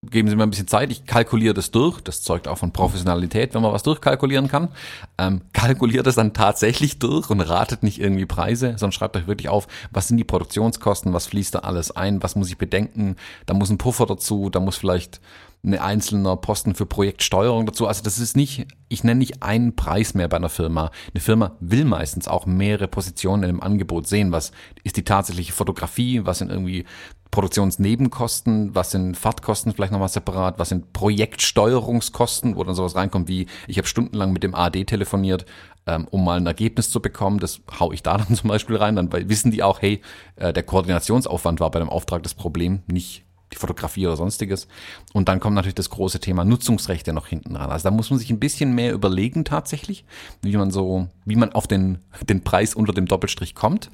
geben 0.02 0.30
Sie 0.30 0.36
mir 0.38 0.44
ein 0.44 0.50
bisschen 0.50 0.70
Zeit, 0.70 0.92
ich 0.92 1.06
kalkuliere 1.06 1.54
das 1.54 1.72
durch. 1.72 2.00
Das 2.00 2.22
zeugt 2.22 2.48
auch 2.48 2.58
von 2.58 2.72
Professionalität, 2.72 3.54
wenn 3.54 3.62
man 3.62 3.74
was 3.74 3.84
durchkalkulieren 3.84 4.48
kann. 4.48 4.70
Ähm, 5.18 5.42
kalkuliert 5.52 6.08
das 6.08 6.16
dann 6.16 6.34
tatsächlich 6.34 6.98
durch 6.98 7.30
und 7.30 7.42
ratet 7.42 7.84
nicht 7.84 8.00
irgendwie 8.00 8.26
Preise, 8.26 8.76
sondern 8.78 8.94
schreibt 8.94 9.18
euch 9.18 9.28
wirklich 9.28 9.50
auf, 9.50 9.68
was 9.92 10.08
sind 10.08 10.16
die 10.16 10.24
Produktionskosten, 10.24 11.12
was 11.12 11.28
fließt 11.28 11.56
da 11.56 11.60
alles 11.60 11.92
ein, 11.92 12.24
was 12.24 12.38
muss 12.38 12.48
ich 12.48 12.58
bedenken, 12.58 13.18
da 13.46 13.54
muss 13.54 13.70
ein 13.70 13.78
Puffer 13.78 14.06
dazu, 14.06 14.50
da 14.50 14.62
muss 14.62 14.78
vielleicht 14.78 15.20
ein 15.64 15.78
einzelner 15.78 16.38
Posten 16.38 16.76
für 16.76 16.86
Projektsteuerung 16.86 17.66
dazu. 17.66 17.88
Also 17.88 18.04
das 18.04 18.20
ist 18.20 18.38
nicht, 18.38 18.68
ich 18.90 19.04
nenne 19.04 19.20
nicht 19.20 19.44
einen 19.44 19.76
Preis 19.76 20.14
mehr 20.14 20.28
bei 20.28 20.38
einer 20.38 20.50
Firma. 20.50 20.92
Eine 21.14 21.22
Firma 21.22 21.58
will 21.60 21.84
meistens 21.84 22.28
auch 22.28 22.46
mehrere 22.46 22.88
Positionen 22.88 23.44
in 23.44 23.50
einem 23.50 23.62
Angebot 23.62 24.08
sehen. 24.08 24.32
Was 24.32 24.52
ist 24.84 24.98
die 24.98 25.04
tatsächliche 25.04 25.54
Fotografie? 25.54 26.26
Was 26.26 26.40
sind 26.40 26.52
irgendwie 26.52 26.86
Produktionsnebenkosten, 27.32 28.74
was 28.74 28.92
sind 28.92 29.18
Fahrtkosten 29.18 29.74
vielleicht 29.74 29.92
nochmal 29.92 30.08
separat, 30.10 30.60
was 30.60 30.70
sind 30.70 30.94
Projektsteuerungskosten, 30.94 32.56
wo 32.56 32.64
dann 32.64 32.76
sowas 32.76 32.96
reinkommt 32.96 33.28
wie, 33.28 33.48
ich 33.68 33.78
habe 33.78 33.88
stundenlang 33.88 34.32
mit 34.32 34.44
dem 34.44 34.56
AD 34.56 34.86
telefoniert, 34.86 35.46
ähm, 35.86 36.08
um 36.10 36.24
mal 36.24 36.38
ein 36.38 36.46
Ergebnis 36.46 36.90
zu 36.90 37.02
bekommen, 37.02 37.40
das 37.40 37.62
hau 37.80 37.92
ich 37.92 38.02
da 38.02 38.18
dann 38.18 38.34
zum 38.36 38.50
Beispiel 38.50 38.78
rein, 38.78 38.96
dann 38.96 39.12
wissen 39.12 39.52
die 39.52 39.62
auch, 39.62 39.82
hey, 39.82 40.02
äh, 40.38 40.54
der 40.54 40.64
Koordinationsaufwand 40.64 41.60
war 41.60 41.70
bei 41.72 41.80
dem 41.80 41.90
Auftrag 41.90 42.24
das 42.24 42.34
Problem, 42.34 42.82
nicht 42.88 43.27
die 43.54 43.58
Fotografie 43.58 44.08
oder 44.08 44.18
sonstiges. 44.18 44.68
Und 45.14 45.30
dann 45.30 45.40
kommt 45.40 45.56
natürlich 45.56 45.76
das 45.76 45.90
große 45.90 46.20
Thema 46.20 46.44
Nutzungsrechte 46.44 47.14
noch 47.14 47.28
hinten 47.28 47.54
dran. 47.54 47.70
Also 47.70 47.90
da 47.90 47.92
muss 47.92 48.10
man 48.10 48.20
sich 48.20 48.30
ein 48.30 48.40
bisschen 48.40 48.76
mehr 48.76 48.94
überlegen 48.94 49.46
tatsächlich, 49.46 50.06
wie 50.42 50.56
man 50.58 50.72
so, 50.72 51.08
wie 51.26 51.36
man 51.36 51.54
auf 51.54 51.68
den, 51.68 52.00
den 52.28 52.44
Preis 52.44 52.74
unter 52.74 52.94
dem 52.94 53.06
Doppelstrich 53.06 53.56
kommt. 53.56 53.90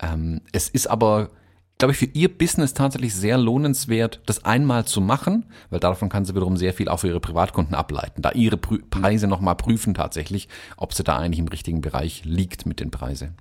Ähm, 0.00 0.42
es 0.52 0.68
ist 0.68 0.88
aber 0.88 1.30
glaube 1.78 1.92
ich, 1.92 1.98
für 1.98 2.06
ihr 2.06 2.36
Business 2.36 2.74
tatsächlich 2.74 3.14
sehr 3.14 3.38
lohnenswert, 3.38 4.20
das 4.26 4.44
einmal 4.44 4.84
zu 4.84 5.00
machen, 5.00 5.46
weil 5.70 5.80
davon 5.80 6.08
kann 6.08 6.24
sie 6.24 6.34
wiederum 6.34 6.56
sehr 6.56 6.74
viel 6.74 6.88
auch 6.88 6.98
für 6.98 7.08
ihre 7.08 7.20
Privatkunden 7.20 7.74
ableiten, 7.74 8.20
da 8.20 8.32
ihre 8.32 8.56
Prü 8.56 8.80
Preise 8.90 9.28
nochmal 9.28 9.54
prüfen 9.54 9.94
tatsächlich, 9.94 10.48
ob 10.76 10.92
sie 10.92 11.04
da 11.04 11.16
eigentlich 11.16 11.38
im 11.38 11.48
richtigen 11.48 11.80
Bereich 11.80 12.24
liegt 12.24 12.66
mit 12.66 12.80
den 12.80 12.90
Preisen. 12.90 13.36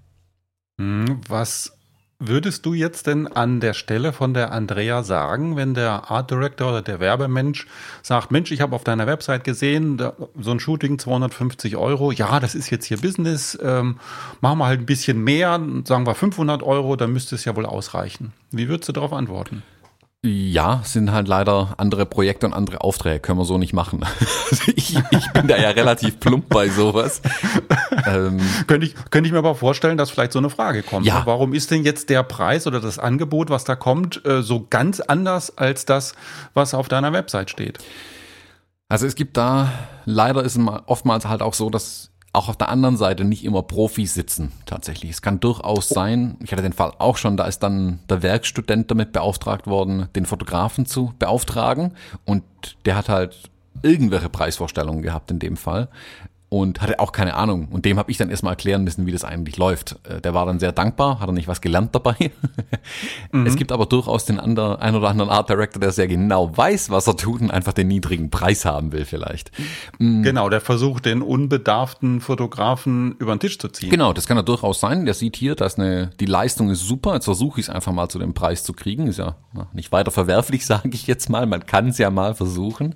Hm, 0.80 1.22
was 1.28 1.77
Würdest 2.20 2.66
du 2.66 2.74
jetzt 2.74 3.06
denn 3.06 3.28
an 3.28 3.60
der 3.60 3.76
Stelle 3.76 4.12
von 4.12 4.34
der 4.34 4.52
Andrea 4.52 5.04
sagen, 5.04 5.56
wenn 5.56 5.76
der 5.76 6.10
Art 6.10 6.32
Director 6.32 6.70
oder 6.70 6.82
der 6.82 7.00
Werbemensch 7.00 7.68
sagt, 8.02 8.32
Mensch, 8.32 8.52
ich 8.52 8.60
habe 8.60 8.76
auf 8.76 8.84
deiner 8.84 9.06
Website 9.06 9.44
gesehen, 9.44 10.02
so 10.40 10.52
ein 10.52 10.60
Shooting 10.60 10.98
250 10.98 11.78
Euro, 11.78 12.12
ja, 12.12 12.40
das 12.40 12.56
ist 12.56 12.72
jetzt 12.72 12.86
hier 12.86 12.98
Business, 12.98 13.56
ähm, 13.62 14.00
machen 14.42 14.58
wir 14.58 14.66
halt 14.66 14.80
ein 14.80 14.88
bisschen 14.88 15.24
mehr, 15.24 15.62
sagen 15.84 16.08
wir 16.08 16.16
500 16.16 16.64
Euro, 16.64 16.96
dann 16.96 17.14
müsste 17.14 17.36
es 17.36 17.46
ja 17.46 17.56
wohl 17.56 17.68
ausreichen. 17.68 18.34
Wie 18.50 18.68
würdest 18.68 18.90
du 18.90 18.94
darauf 18.94 19.14
antworten? 19.14 19.62
Ja, 20.26 20.82
sind 20.84 21.12
halt 21.12 21.28
leider 21.28 21.76
andere 21.78 22.06
Projekte 22.06 22.48
und 22.48 22.54
andere 22.54 22.82
Aufträge, 22.82 23.20
können 23.20 23.38
wir 23.38 23.46
so 23.46 23.58
nicht 23.58 23.74
machen. 23.74 24.04
ich, 24.76 24.98
ich 25.12 25.32
bin 25.32 25.48
da 25.48 25.58
ja 25.58 25.70
relativ 25.70 26.20
plump 26.20 26.50
bei 26.50 26.70
sowas. 26.70 27.22
ähm, 28.08 28.40
könnte, 28.66 28.88
ich, 28.88 28.96
könnte 29.12 29.28
ich 29.28 29.32
mir 29.32 29.38
aber 29.38 29.54
vorstellen, 29.54 29.98
dass 29.98 30.10
vielleicht 30.10 30.32
so 30.32 30.40
eine 30.40 30.50
Frage 30.50 30.82
kommt. 30.82 31.06
Ja. 31.06 31.22
Warum 31.26 31.54
ist 31.54 31.70
denn 31.70 31.84
jetzt 31.84 32.10
der 32.10 32.24
Preis 32.24 32.66
oder 32.66 32.80
das 32.80 32.98
Angebot, 32.98 33.52
was 33.52 33.64
da 33.64 33.76
kommt, 33.76 34.26
äh, 34.26 34.42
so 34.42 34.66
ganz 34.68 35.00
anders 35.00 35.56
als 35.58 35.86
das, 35.86 36.14
was 36.56 36.74
auf 36.74 36.88
deiner 36.88 37.14
Website 37.14 37.52
steht? 37.52 37.78
Also 38.90 39.06
es 39.06 39.16
gibt 39.16 39.38
da, 39.38 39.72
leider 40.06 40.44
ist 40.44 40.58
es 40.58 40.68
oftmals 40.88 41.28
halt 41.28 41.42
auch 41.42 41.54
so, 41.54 41.70
dass 41.70 42.10
auch 42.38 42.50
auf 42.50 42.58
der 42.58 42.70
anderen 42.70 42.98
Seite 42.98 43.26
nicht 43.26 43.44
immer 43.44 43.64
Profis 43.64 44.14
sitzen, 44.14 44.52
tatsächlich. 44.66 45.12
Es 45.12 45.22
kann 45.24 45.40
durchaus 45.40 45.90
sein, 45.90 46.38
ich 46.44 46.52
hatte 46.52 46.62
den 46.62 46.74
Fall 46.74 46.92
auch 47.00 47.18
schon, 47.18 47.36
da 47.36 47.46
ist 47.46 47.60
dann 47.60 48.00
der 48.10 48.22
Werkstudent 48.22 48.92
damit 48.92 49.12
beauftragt 49.12 49.66
worden, 49.66 50.08
den 50.16 50.26
Fotografen 50.26 50.86
zu 50.86 51.14
beauftragen 51.18 51.94
und 52.26 52.44
der 52.86 52.96
hat 52.96 53.10
halt 53.10 53.50
irgendwelche 53.82 54.30
Preisvorstellungen 54.30 55.02
gehabt 55.02 55.32
in 55.32 55.40
dem 55.40 55.58
Fall 55.58 55.90
und 56.50 56.82
hatte 56.82 57.00
auch 57.00 57.12
keine 57.12 57.36
Ahnung. 57.36 57.68
Und 57.70 57.84
dem 57.84 58.00
habe 58.00 58.10
ich 58.10 58.18
dann 58.18 58.30
erstmal 58.30 58.54
erklären 58.54 58.84
müssen, 58.84 59.06
wie 59.06 59.12
das 59.12 59.26
eigentlich 59.26 59.58
läuft. 59.58 60.00
Äh, 60.08 60.22
der 60.22 60.34
war 60.34 60.46
dann 60.46 60.60
sehr 60.60 60.72
dankbar, 60.72 61.20
hat 61.20 61.28
er 61.28 61.34
nicht 61.34 61.50
was 61.50 61.60
gelernt 61.60 61.94
dabei. 61.94 62.32
mhm. 63.34 63.46
Es 63.46 63.58
gibt 63.58 63.74
aber 63.74 63.86
durchaus 63.86 64.24
den 64.26 64.40
anderen, 64.40 64.78
ein 64.78 64.96
oder 64.96 65.10
anderen 65.10 65.30
Art 65.30 65.50
Director, 65.50 65.82
der 65.82 65.92
sehr 65.92 66.08
genau 66.08 66.56
weiß, 66.56 66.90
was 66.90 67.08
er 67.08 67.18
tut 67.18 67.42
und 67.42 67.52
einfach 67.52 67.74
den 67.74 67.90
niedrigen 67.90 68.30
Preis 68.30 68.64
haben 68.64 68.94
will 68.94 69.04
vielleicht. 69.04 69.52
Mhm. 70.00 70.24
Genau, 70.24 70.48
der 70.50 70.62
versucht 70.62 71.06
den 71.06 71.22
unbedarften 71.22 72.22
Fotografen 72.22 73.16
über 73.20 73.36
den 73.36 73.42
Tisch 73.42 73.60
zu 73.60 73.68
ziehen. 73.68 73.90
Genau, 73.90 74.14
das 74.14 74.26
kann 74.26 74.38
er 74.38 74.44
durchaus 74.44 74.80
sein. 74.80 75.04
Der 75.04 75.16
sieht 75.16 75.36
hier, 75.36 75.56
dass 75.56 75.78
eine, 75.78 76.12
die 76.22 76.26
Leistung 76.26 76.70
ist 76.70 76.88
super. 76.88 77.14
Jetzt 77.16 77.26
versuche 77.26 77.60
ich 77.60 77.68
es 77.68 77.70
einfach 77.70 77.92
mal 77.92 78.08
zu 78.08 78.20
dem 78.20 78.34
Preis 78.34 78.64
zu 78.64 78.72
kriegen. 78.72 79.08
Ist 79.08 79.20
ja 79.20 79.36
nicht 79.74 79.92
weiter 79.92 80.12
verwerflich, 80.12 80.66
sage 80.66 80.90
ich 80.94 81.08
jetzt 81.08 81.30
mal. 81.30 81.46
Man 81.46 81.66
kann 81.66 81.90
es 81.90 81.98
ja 81.98 82.10
mal 82.10 82.36
versuchen. 82.36 82.96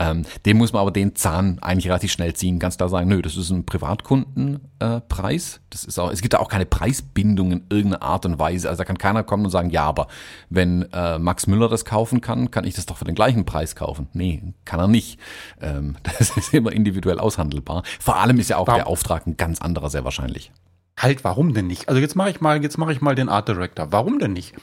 Ähm, 0.00 0.24
dem 0.46 0.56
muss 0.56 0.72
man 0.72 0.80
aber 0.80 0.90
den 0.90 1.14
Zahn 1.14 1.58
eigentlich 1.60 1.88
relativ 1.88 2.10
schnell 2.10 2.32
ziehen. 2.32 2.58
Ganz 2.58 2.78
klar 2.78 2.88
sagen, 2.88 3.08
nö, 3.08 3.20
das 3.20 3.36
ist 3.36 3.50
ein 3.50 3.66
Privatkundenpreis. 3.66 5.56
Äh, 5.56 5.60
das 5.68 5.84
ist 5.84 5.98
auch, 5.98 6.10
es 6.10 6.22
gibt 6.22 6.32
da 6.32 6.38
auch 6.38 6.48
keine 6.48 6.64
Preisbindung 6.64 7.52
in 7.52 7.64
irgendeiner 7.68 8.02
Art 8.02 8.24
und 8.24 8.38
Weise. 8.38 8.70
Also 8.70 8.78
da 8.78 8.84
kann 8.86 8.96
keiner 8.96 9.22
kommen 9.22 9.44
und 9.44 9.50
sagen, 9.50 9.68
ja, 9.68 9.84
aber 9.84 10.08
wenn 10.48 10.90
äh, 10.94 11.18
Max 11.18 11.46
Müller 11.46 11.68
das 11.68 11.84
kaufen 11.84 12.22
kann, 12.22 12.50
kann 12.50 12.64
ich 12.64 12.74
das 12.74 12.86
doch 12.86 12.96
für 12.96 13.04
den 13.04 13.14
gleichen 13.14 13.44
Preis 13.44 13.76
kaufen. 13.76 14.08
Nee, 14.14 14.42
kann 14.64 14.80
er 14.80 14.88
nicht. 14.88 15.20
Ähm, 15.60 15.96
das 16.18 16.34
ist 16.36 16.54
immer 16.54 16.72
individuell 16.72 17.18
aushandelbar. 17.18 17.82
Vor 18.00 18.16
allem 18.16 18.38
ist 18.38 18.48
ja 18.48 18.56
auch 18.56 18.66
warum? 18.66 18.78
der 18.78 18.86
Auftrag 18.86 19.26
ein 19.26 19.36
ganz 19.36 19.60
anderer 19.60 19.90
sehr 19.90 20.04
wahrscheinlich. 20.04 20.50
Halt, 20.98 21.24
warum 21.24 21.52
denn 21.52 21.66
nicht? 21.66 21.88
Also 21.88 22.00
jetzt 22.00 22.16
mache 22.16 22.30
ich 22.30 22.40
mal, 22.40 22.62
jetzt 22.62 22.78
mache 22.78 22.92
ich 22.92 23.00
mal 23.00 23.14
den 23.14 23.28
Art 23.28 23.48
Director. 23.48 23.92
Warum 23.92 24.18
denn 24.18 24.32
nicht? 24.32 24.54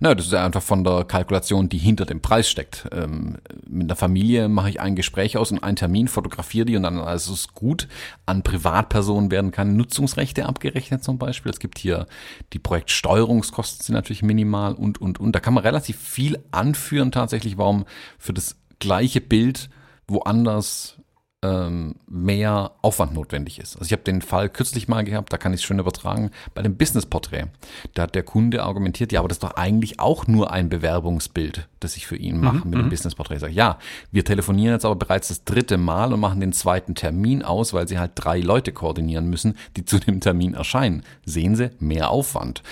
Na, 0.00 0.14
das 0.14 0.26
ist 0.26 0.34
einfach 0.34 0.62
von 0.62 0.84
der 0.84 1.04
Kalkulation, 1.04 1.68
die 1.68 1.78
hinter 1.78 2.06
dem 2.06 2.20
Preis 2.20 2.48
steckt. 2.48 2.88
Ähm, 2.92 3.38
mit 3.66 3.88
der 3.88 3.96
Familie 3.96 4.48
mache 4.48 4.70
ich 4.70 4.80
ein 4.80 4.96
Gespräch 4.96 5.36
aus 5.36 5.50
und 5.52 5.62
einen 5.62 5.76
Termin, 5.76 6.08
fotografiere 6.08 6.66
die 6.66 6.76
und 6.76 6.82
dann 6.82 6.98
ist 6.98 7.28
es 7.28 7.48
gut. 7.48 7.88
An 8.26 8.42
Privatpersonen 8.42 9.30
werden 9.30 9.50
keine 9.50 9.72
Nutzungsrechte 9.72 10.46
abgerechnet 10.46 11.04
zum 11.04 11.18
Beispiel. 11.18 11.50
Es 11.50 11.58
gibt 11.58 11.78
hier 11.78 12.06
die 12.52 12.58
Projektsteuerungskosten 12.58 13.84
sind 13.84 13.94
natürlich 13.94 14.22
minimal 14.22 14.74
und, 14.74 15.00
und, 15.00 15.20
und. 15.20 15.32
Da 15.32 15.40
kann 15.40 15.54
man 15.54 15.64
relativ 15.64 15.98
viel 15.98 16.38
anführen 16.50 17.12
tatsächlich, 17.12 17.58
warum 17.58 17.84
für 18.18 18.32
das 18.32 18.56
gleiche 18.78 19.20
Bild 19.20 19.70
woanders 20.06 20.99
ähm, 21.42 21.94
mehr 22.06 22.72
Aufwand 22.82 23.14
notwendig 23.14 23.58
ist. 23.58 23.76
Also 23.76 23.86
ich 23.86 23.92
habe 23.92 24.02
den 24.02 24.20
Fall 24.20 24.50
kürzlich 24.50 24.88
mal 24.88 25.04
gehabt, 25.04 25.32
da 25.32 25.38
kann 25.38 25.54
ich 25.54 25.60
es 25.60 25.64
schön 25.64 25.78
übertragen, 25.78 26.30
bei 26.54 26.60
dem 26.60 26.76
Business-Porträt. 26.76 27.46
Da 27.94 28.02
hat 28.02 28.14
der 28.14 28.24
Kunde 28.24 28.62
argumentiert, 28.62 29.10
ja, 29.10 29.20
aber 29.20 29.28
das 29.28 29.36
ist 29.36 29.42
doch 29.42 29.56
eigentlich 29.56 30.00
auch 30.00 30.26
nur 30.26 30.52
ein 30.52 30.68
Bewerbungsbild, 30.68 31.66
das 31.80 31.96
ich 31.96 32.06
für 32.06 32.16
ihn 32.16 32.40
mache 32.40 32.58
mhm, 32.58 32.70
mit 32.70 32.78
dem 32.78 32.84
mhm. 32.86 32.90
Business-Porträt. 32.90 33.36
Ich 33.36 33.40
sage, 33.40 33.54
ja, 33.54 33.78
wir 34.12 34.24
telefonieren 34.24 34.74
jetzt 34.74 34.84
aber 34.84 34.96
bereits 34.96 35.28
das 35.28 35.44
dritte 35.44 35.78
Mal 35.78 36.12
und 36.12 36.20
machen 36.20 36.40
den 36.40 36.52
zweiten 36.52 36.94
Termin 36.94 37.42
aus, 37.42 37.72
weil 37.72 37.88
sie 37.88 37.98
halt 37.98 38.12
drei 38.16 38.40
Leute 38.40 38.72
koordinieren 38.72 39.30
müssen, 39.30 39.56
die 39.76 39.86
zu 39.86 39.98
dem 39.98 40.20
Termin 40.20 40.52
erscheinen. 40.52 41.04
Sehen 41.24 41.56
Sie, 41.56 41.70
mehr 41.78 42.10
Aufwand. 42.10 42.62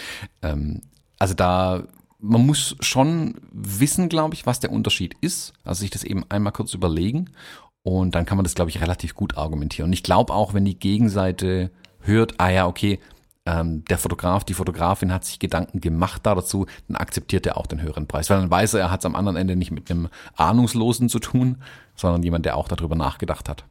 Ähm, 0.42 0.82
also 1.18 1.32
da 1.34 1.84
man 2.20 2.44
muss 2.44 2.74
schon 2.80 3.36
wissen, 3.52 4.08
glaube 4.08 4.34
ich, 4.34 4.44
was 4.44 4.58
der 4.58 4.72
Unterschied 4.72 5.14
ist. 5.20 5.52
Also 5.62 5.82
sich 5.82 5.90
das 5.90 6.02
eben 6.02 6.24
einmal 6.28 6.52
kurz 6.52 6.74
überlegen 6.74 7.30
und 7.88 8.14
dann 8.14 8.26
kann 8.26 8.36
man 8.36 8.44
das, 8.44 8.54
glaube 8.54 8.70
ich, 8.70 8.80
relativ 8.80 9.14
gut 9.14 9.38
argumentieren. 9.38 9.88
Und 9.88 9.92
ich 9.94 10.02
glaube 10.02 10.34
auch, 10.34 10.52
wenn 10.52 10.64
die 10.64 10.78
Gegenseite 10.78 11.70
hört, 12.00 12.34
ah 12.38 12.50
ja, 12.50 12.66
okay, 12.66 12.98
ähm, 13.46 13.82
der 13.86 13.96
Fotograf, 13.96 14.44
die 14.44 14.52
Fotografin 14.52 15.12
hat 15.12 15.24
sich 15.24 15.38
Gedanken 15.38 15.80
gemacht 15.80 16.20
da 16.24 16.34
dazu, 16.34 16.66
dann 16.86 16.96
akzeptiert 16.96 17.46
er 17.46 17.56
auch 17.56 17.66
den 17.66 17.80
höheren 17.80 18.06
Preis. 18.06 18.28
Weil 18.28 18.40
dann 18.40 18.50
weiß 18.50 18.74
er, 18.74 18.80
er 18.80 18.90
hat 18.90 19.00
es 19.00 19.06
am 19.06 19.16
anderen 19.16 19.36
Ende 19.36 19.56
nicht 19.56 19.70
mit 19.70 19.90
einem 19.90 20.08
Ahnungslosen 20.36 21.08
zu 21.08 21.18
tun, 21.18 21.56
sondern 21.96 22.22
jemand, 22.22 22.44
der 22.44 22.56
auch 22.56 22.68
darüber 22.68 22.94
nachgedacht 22.94 23.48
hat. 23.48 23.64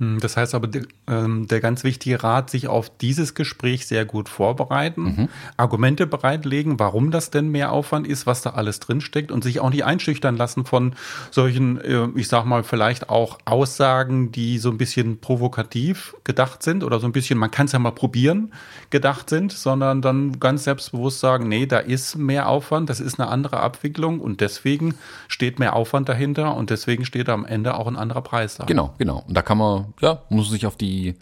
Hm, 0.00 0.20
das 0.20 0.36
heißt 0.36 0.54
aber, 0.54 0.68
ähm, 1.08 1.48
der 1.48 1.60
ganz 1.60 1.82
wichtige 1.82 2.22
Rat, 2.22 2.50
sich 2.50 2.68
auf 2.68 2.88
dieses 2.98 3.34
Gespräch 3.34 3.88
sehr 3.88 4.04
gut 4.04 4.28
vorbereiten, 4.28 5.02
mhm. 5.02 5.28
Argumente 5.56 6.06
bereitlegen, 6.06 6.78
warum 6.78 7.10
das 7.10 7.30
denn 7.30 7.48
mehr 7.48 7.72
Aufwand 7.72 8.06
ist, 8.06 8.24
was 8.24 8.42
da 8.42 8.50
alles 8.50 8.78
drinsteckt 8.78 9.32
und 9.32 9.42
sich 9.42 9.58
auch 9.58 9.70
nicht 9.70 9.84
einschüchtern 9.84 10.36
lassen 10.36 10.64
von 10.64 10.94
solchen, 11.32 11.80
äh, 11.80 12.06
ich 12.14 12.28
sag 12.28 12.44
mal, 12.44 12.62
vielleicht 12.62 13.10
auch 13.10 13.38
Aussagen, 13.44 14.30
die 14.30 14.58
so 14.58 14.70
ein 14.70 14.78
bisschen 14.78 15.18
provokativ 15.18 16.14
gedacht 16.22 16.62
sind 16.62 16.84
oder 16.84 17.00
so 17.00 17.06
ein 17.08 17.12
bisschen, 17.12 17.36
man 17.36 17.50
kann 17.50 17.66
es 17.66 17.72
ja 17.72 17.80
mal 17.80 17.90
probieren, 17.90 18.52
gedacht 18.90 19.28
sind, 19.28 19.50
sondern 19.50 20.00
dann 20.00 20.38
ganz 20.38 20.62
selbstbewusst 20.62 21.18
sagen, 21.18 21.48
nee, 21.48 21.66
da 21.66 21.78
ist 21.78 22.16
mehr 22.16 22.48
Aufwand, 22.48 22.88
das 22.88 23.00
ist 23.00 23.18
eine 23.18 23.28
andere 23.28 23.58
Abwicklung 23.58 24.20
und 24.20 24.40
deswegen 24.40 24.94
steht 25.26 25.58
mehr 25.58 25.74
Aufwand 25.74 26.08
dahinter 26.08 26.54
und 26.54 26.70
deswegen 26.70 27.04
steht 27.04 27.28
am 27.28 27.44
Ende 27.44 27.74
auch 27.74 27.88
ein 27.88 27.96
anderer 27.96 28.22
Preis 28.22 28.58
da. 28.58 28.64
Genau, 28.64 28.94
genau. 28.96 29.24
Und 29.26 29.36
da 29.36 29.42
kann 29.42 29.58
man 29.58 29.87
ja, 30.00 30.22
muss 30.28 30.50
sich 30.50 30.66
auf 30.66 30.76
die, 30.76 31.14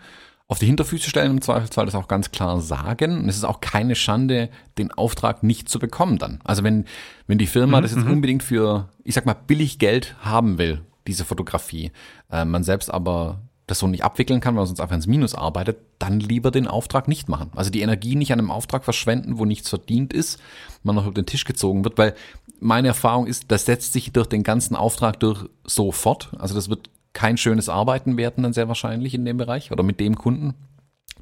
auf 0.49 0.59
die 0.59 0.67
Hinterfüße 0.67 1.09
stellen, 1.09 1.33
im 1.33 1.41
Zweifelsfall 1.41 1.87
das 1.87 1.95
auch 1.95 2.09
ganz 2.09 2.31
klar 2.31 2.61
sagen. 2.61 3.19
Und 3.19 3.29
es 3.29 3.37
ist 3.37 3.45
auch 3.45 3.61
keine 3.61 3.95
Schande, 3.95 4.49
den 4.79 4.93
Auftrag 4.93 5.43
nicht 5.43 5.69
zu 5.69 5.79
bekommen 5.79 6.19
dann. 6.19 6.41
Also 6.45 6.63
wenn, 6.63 6.85
wenn 7.27 7.39
die 7.39 7.47
Firma 7.47 7.79
mhm, 7.79 7.83
das 7.83 7.93
jetzt 7.93 8.05
mhm. 8.05 8.13
unbedingt 8.13 8.43
für, 8.43 8.89
ich 9.05 9.15
sag 9.15 9.27
mal, 9.27 9.35
billig 9.35 9.79
Geld 9.79 10.17
haben 10.21 10.59
will, 10.59 10.83
diese 11.07 11.25
Fotografie, 11.25 11.91
äh, 12.31 12.45
man 12.45 12.65
selbst 12.65 12.93
aber 12.93 13.41
das 13.67 13.81
so 13.81 13.89
nicht 13.89 14.05
abwickeln 14.05 14.41
kann, 14.41 14.55
weil 14.55 14.61
man 14.61 14.67
sonst 14.67 14.81
einfach 14.81 14.95
ins 14.95 15.09
Minus 15.09 15.35
arbeitet, 15.35 15.79
dann 15.99 16.21
lieber 16.21 16.53
den 16.53 16.69
Auftrag 16.69 17.09
nicht 17.09 17.29
machen. 17.29 17.51
Also 17.57 17.71
die 17.71 17.81
Energie 17.81 18.15
nicht 18.15 18.33
an 18.33 18.39
einem 18.39 18.53
Auftrag 18.53 18.85
verschwenden, 18.85 19.39
wo 19.39 19.45
nichts 19.45 19.69
verdient 19.69 20.13
ist, 20.13 20.41
man 20.85 20.95
noch 20.95 21.07
über 21.07 21.15
den 21.15 21.27
Tisch 21.27 21.45
gezogen 21.45 21.83
wird, 21.83 21.99
weil 21.99 22.15
meine 22.61 22.89
Erfahrung 22.89 23.27
ist, 23.27 23.51
das 23.51 23.65
setzt 23.65 23.93
sich 23.93 24.13
durch 24.13 24.29
den 24.29 24.45
ganzen 24.45 24.77
Auftrag 24.77 25.19
durch 25.21 25.47
sofort. 25.65 26.31
Also 26.39 26.55
das 26.55 26.69
wird 26.69 26.91
kein 27.17 27.39
schönes 27.39 27.71
Arbeiten 27.71 28.19
werden 28.19 28.43
dann 28.43 28.53
sehr 28.53 28.69
wahrscheinlich 28.69 29.15
in 29.15 29.25
dem 29.25 29.39
Bereich 29.39 29.73
oder 29.73 29.83
mit 29.83 30.01
dem 30.01 30.17
Kunden. 30.17 30.55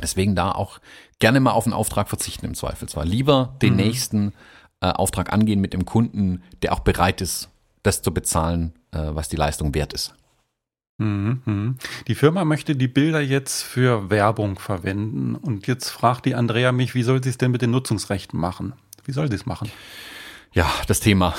Deswegen 0.03 0.35
da 0.35 0.51
auch 0.51 0.81
gerne 1.21 1.39
mal 1.39 1.53
auf 1.53 1.67
einen 1.67 1.73
Auftrag 1.73 2.09
verzichten 2.09 2.47
im 2.47 2.55
Zweifelsfall. 2.55 3.07
Lieber 3.07 3.55
den 3.63 3.75
mhm. 3.75 3.77
nächsten 3.77 4.33
äh, 4.81 4.89
Auftrag 4.89 5.33
angehen 5.33 5.61
mit 5.61 5.73
dem 5.73 5.85
Kunden, 5.85 6.43
der 6.63 6.73
auch 6.73 6.81
bereit 6.81 7.21
ist, 7.21 7.49
das 7.85 8.03
zu 8.03 8.13
bezahlen, 8.13 8.73
äh, 8.91 8.99
was 9.13 9.29
die 9.29 9.37
Leistung 9.37 9.73
wert 9.73 9.93
ist. 9.93 10.17
Mhm, 10.99 11.43
mhm. 11.45 11.77
Die 12.09 12.17
Firma 12.17 12.45
möchte 12.45 12.75
die 12.75 12.89
Bilder 12.89 13.21
jetzt 13.21 13.63
für 13.63 14.11
Werbung 14.11 14.59
verwenden 14.59 15.37
und 15.37 15.69
jetzt 15.69 15.91
fragt 15.91 16.27
die 16.27 16.35
Andrea 16.35 16.73
mich, 16.73 16.97
wie 16.97 17.05
soll 17.05 17.23
sie 17.23 17.31
es 17.31 17.39
denn 17.39 17.53
mit 17.53 17.63
den 17.63 17.71
Nutzungsrechten 17.71 18.39
machen? 18.39 18.73
Wie 19.05 19.13
soll 19.13 19.29
sie 19.29 19.37
es 19.37 19.47
machen? 19.47 19.71
Ja, 20.55 20.71
das 20.87 21.01
Thema. 21.01 21.35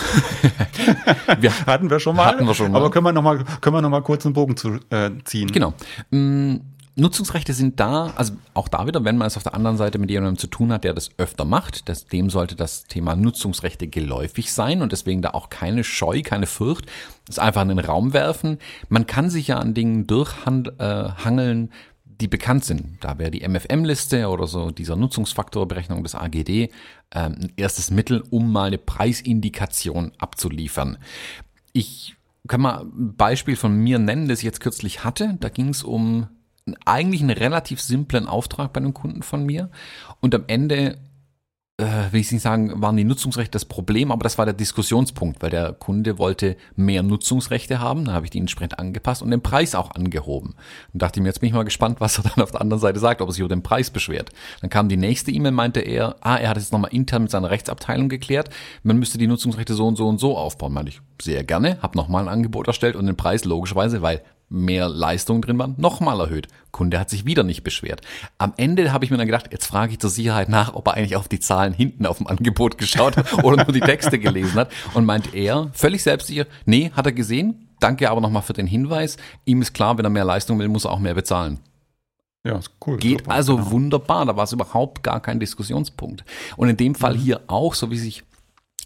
wir, 1.40 1.66
hatten 1.66 1.90
wir 1.90 2.00
schon 2.02 2.18
mal. 2.18 2.26
Hatten 2.26 2.46
wir 2.46 2.54
schon 2.54 2.72
mal. 2.72 2.80
Aber 2.80 2.92
können 2.92 3.06
wir 3.06 3.14
noch 3.14 3.22
mal, 3.22 3.44
können 3.62 3.76
wir 3.76 3.82
noch 3.82 3.90
mal 3.90 4.02
kurz 4.02 4.26
einen 4.26 4.34
Bogen 4.34 4.58
zu, 4.58 4.78
äh, 4.90 5.12
ziehen? 5.24 5.50
Genau. 5.52 5.74
Mm, 6.12 6.58
Nutzungsrechte 6.98 7.54
sind 7.54 7.80
da, 7.80 8.12
also 8.16 8.34
auch 8.54 8.68
da 8.68 8.88
wieder, 8.88 9.04
wenn 9.06 9.18
man 9.18 9.28
es 9.28 9.38
auf 9.38 9.44
der 9.44 9.54
anderen 9.54 9.78
Seite 9.78 10.00
mit 10.00 10.10
jemandem 10.10 10.38
zu 10.38 10.48
tun 10.48 10.72
hat, 10.72 10.84
der 10.84 10.94
das 10.94 11.10
öfter 11.18 11.46
macht, 11.46 11.88
das, 11.88 12.06
dem 12.06 12.30
sollte 12.30 12.56
das 12.56 12.86
Thema 12.86 13.16
Nutzungsrechte 13.16 13.88
geläufig 13.88 14.54
sein 14.54 14.82
und 14.82 14.92
deswegen 14.92 15.22
da 15.22 15.32
auch 15.32 15.50
keine 15.50 15.84
Scheu, 15.84 16.22
keine 16.22 16.46
Furcht, 16.46 16.86
es 17.30 17.40
einfach 17.40 17.62
in 17.64 17.70
den 17.70 17.80
Raum 17.80 18.14
werfen. 18.14 18.60
Man 18.90 19.08
kann 19.08 19.30
sich 19.30 19.48
ja 19.48 19.58
an 19.58 19.74
Dingen 19.74 20.08
durchhangeln, 20.08 21.70
äh, 21.70 21.74
die 22.22 22.28
bekannt 22.28 22.66
sind. 22.66 23.04
Da 23.04 23.18
wäre 23.18 23.32
die 23.32 23.48
MFM-Liste 23.48 24.28
oder 24.30 24.48
so 24.48 24.72
dieser 24.72 24.96
Nutzungsfaktorberechnung 24.96 26.04
des 26.04 26.16
AGD 26.16 26.50
ähm, 26.50 26.72
ein 27.12 27.54
erstes 27.58 27.92
Mittel, 27.92 28.24
um 28.30 28.52
mal 28.52 28.68
eine 28.68 28.78
Preisindikation 28.78 30.12
abzuliefern. 30.18 30.98
Ich 31.74 32.16
kann 32.48 32.62
mal 32.62 32.82
ein 32.82 33.16
Beispiel 33.16 33.56
von 33.56 33.76
mir 33.76 34.00
nennen, 34.00 34.28
das 34.28 34.40
ich 34.40 34.46
jetzt 34.46 34.60
kürzlich 34.60 35.04
hatte. 35.04 35.38
Da 35.40 35.50
ging 35.50 35.70
es 35.70 35.84
um 35.84 36.28
eigentlich 36.86 37.22
einen 37.22 37.32
relativ 37.32 37.82
simplen 37.82 38.28
Auftrag 38.28 38.74
bei 38.74 38.80
einem 38.80 38.94
Kunden 38.94 39.24
von 39.24 39.46
mir. 39.46 39.70
Und 40.20 40.34
am 40.34 40.46
Ende 40.48 41.00
äh, 41.78 42.12
will 42.12 42.22
ich 42.22 42.32
nicht 42.32 42.42
sagen, 42.42 42.82
waren 42.82 42.96
die 42.96 43.04
Nutzungsrechte 43.04 43.52
das 43.52 43.66
Problem, 43.66 44.12
aber 44.12 44.24
das 44.24 44.38
war 44.38 44.46
der 44.46 44.54
Diskussionspunkt, 44.54 45.42
weil 45.42 45.50
der 45.50 45.74
Kunde 45.74 46.18
wollte 46.18 46.56
mehr 46.76 47.04
Nutzungsrechte 47.04 47.80
haben, 47.80 48.06
da 48.06 48.14
habe 48.14 48.26
ich 48.26 48.32
die 48.32 48.40
entsprechend 48.40 48.80
angepasst 48.80 49.22
und 49.22 49.32
den 49.32 49.42
Preis 49.42 49.76
auch 49.76 49.92
angehoben. 49.92 50.56
Und 50.94 51.02
dachte 51.02 51.20
mir, 51.20 51.28
jetzt 51.28 51.40
bin 51.40 51.48
ich 51.48 51.54
mal 51.54 51.64
gespannt, 51.64 52.00
was 52.00 52.18
er 52.18 52.24
dann 52.24 52.44
auf 52.44 52.52
der 52.52 52.62
anderen 52.62 52.80
Seite 52.80 53.00
sagt, 53.00 53.22
ob 53.22 53.30
er 53.30 53.34
sich 53.34 53.42
über 53.42 53.54
den 53.54 53.64
Preis 53.64 53.90
beschwert. 53.90 54.30
Dann 54.62 54.70
kam 54.70 54.88
die 54.88 54.98
nächste 54.98 55.32
E-Mail, 55.32 55.52
meinte 55.52 55.82
er, 55.82 56.16
ah, 56.22 56.38
er 56.38 56.50
hat 56.50 56.58
es 56.58 56.64
jetzt 56.64 56.72
nochmal 56.72 56.94
intern 56.94 57.24
mit 57.24 57.32
seiner 57.32 57.50
Rechtsabteilung 57.50 58.08
geklärt, 58.08 58.50
man 58.84 58.98
müsste 58.98 59.18
die 59.18 59.28
Nutzungsrechte 59.28 59.74
so 59.74 59.86
und 59.86 59.98
so 59.98 60.08
und 60.08 60.20
so 60.20 60.38
aufbauen. 60.38 60.74
Meinte 60.74 60.92
ich, 60.92 61.02
sehr 61.22 61.44
gerne, 61.44 61.82
habe 61.82 61.98
nochmal 61.98 62.24
ein 62.24 62.30
Angebot 62.30 62.68
erstellt 62.68 62.96
und 62.96 63.06
den 63.06 63.18
Preis 63.18 63.44
logischerweise, 63.44 64.02
weil 64.02 64.22
mehr 64.50 64.90
Leistung 64.90 65.42
drin 65.42 65.58
waren, 65.58 65.76
nochmal 65.78 66.20
erhöht. 66.20 66.48
Kunde 66.72 67.00
hat 67.00 67.10
sich 67.10 67.26
wieder 67.26 67.44
nicht 67.44 67.64
beschwert. 67.64 68.02
Am 68.38 68.54
Ende 68.58 68.92
habe 68.92 69.06
ich 69.06 69.12
mir 69.12 69.18
dann 69.18 69.28
gedacht, 69.28 69.50
jetzt 69.52 69.66
frage 69.66 69.94
ich 69.94 70.00
zur 70.00 70.10
Sicherheit 70.10 70.50
nach, 70.50 70.74
ob 70.74 70.88
er 70.88 70.96
eigentlich 70.96 71.16
auf 71.16 71.28
die 71.28 71.40
Zahlen 71.40 71.74
hinten 71.74 72.06
auf 72.06 72.18
dem 72.18 72.28
Angebot 72.28 72.78
geschaut 72.78 73.18
hat 73.18 73.34
oder 73.44 73.64
nur 73.64 73.74
die 73.74 73.80
Texte 73.80 74.20
gelesen 74.20 74.56
hat. 74.56 74.72
Und 74.94 75.06
meint 75.06 75.34
er, 75.34 75.70
völlig 75.74 76.04
selbstsicher, 76.04 76.46
nee, 76.66 76.92
hat 76.96 77.06
er 77.06 77.14
gesehen. 77.14 77.70
Danke 77.80 78.10
aber 78.10 78.22
nochmal 78.22 78.42
für 78.42 78.54
den 78.54 78.68
Hinweis. 78.68 79.18
Ihm 79.46 79.62
ist 79.62 79.74
klar, 79.74 79.98
wenn 79.98 80.06
er 80.06 80.10
mehr 80.10 80.26
Leistung 80.26 80.60
will, 80.60 80.68
muss 80.68 80.86
er 80.86 80.92
auch 80.92 81.00
mehr 81.00 81.14
bezahlen. 81.14 81.60
Ja, 82.46 82.58
ist 82.58 82.72
cool. 82.86 82.98
Geht 82.98 83.20
super, 83.22 83.32
also 83.32 83.56
genau. 83.58 83.72
wunderbar. 83.72 84.26
Da 84.26 84.36
war 84.36 84.44
es 84.44 84.52
überhaupt 84.54 85.02
gar 85.02 85.20
kein 85.20 85.40
Diskussionspunkt. 85.40 86.24
Und 86.58 86.70
in 86.70 86.78
dem 86.78 86.96
Fall 86.96 87.16
mhm. 87.16 87.20
hier 87.20 87.42
auch, 87.48 87.74
so 87.74 87.90
wie 87.90 87.98
sich 87.98 88.24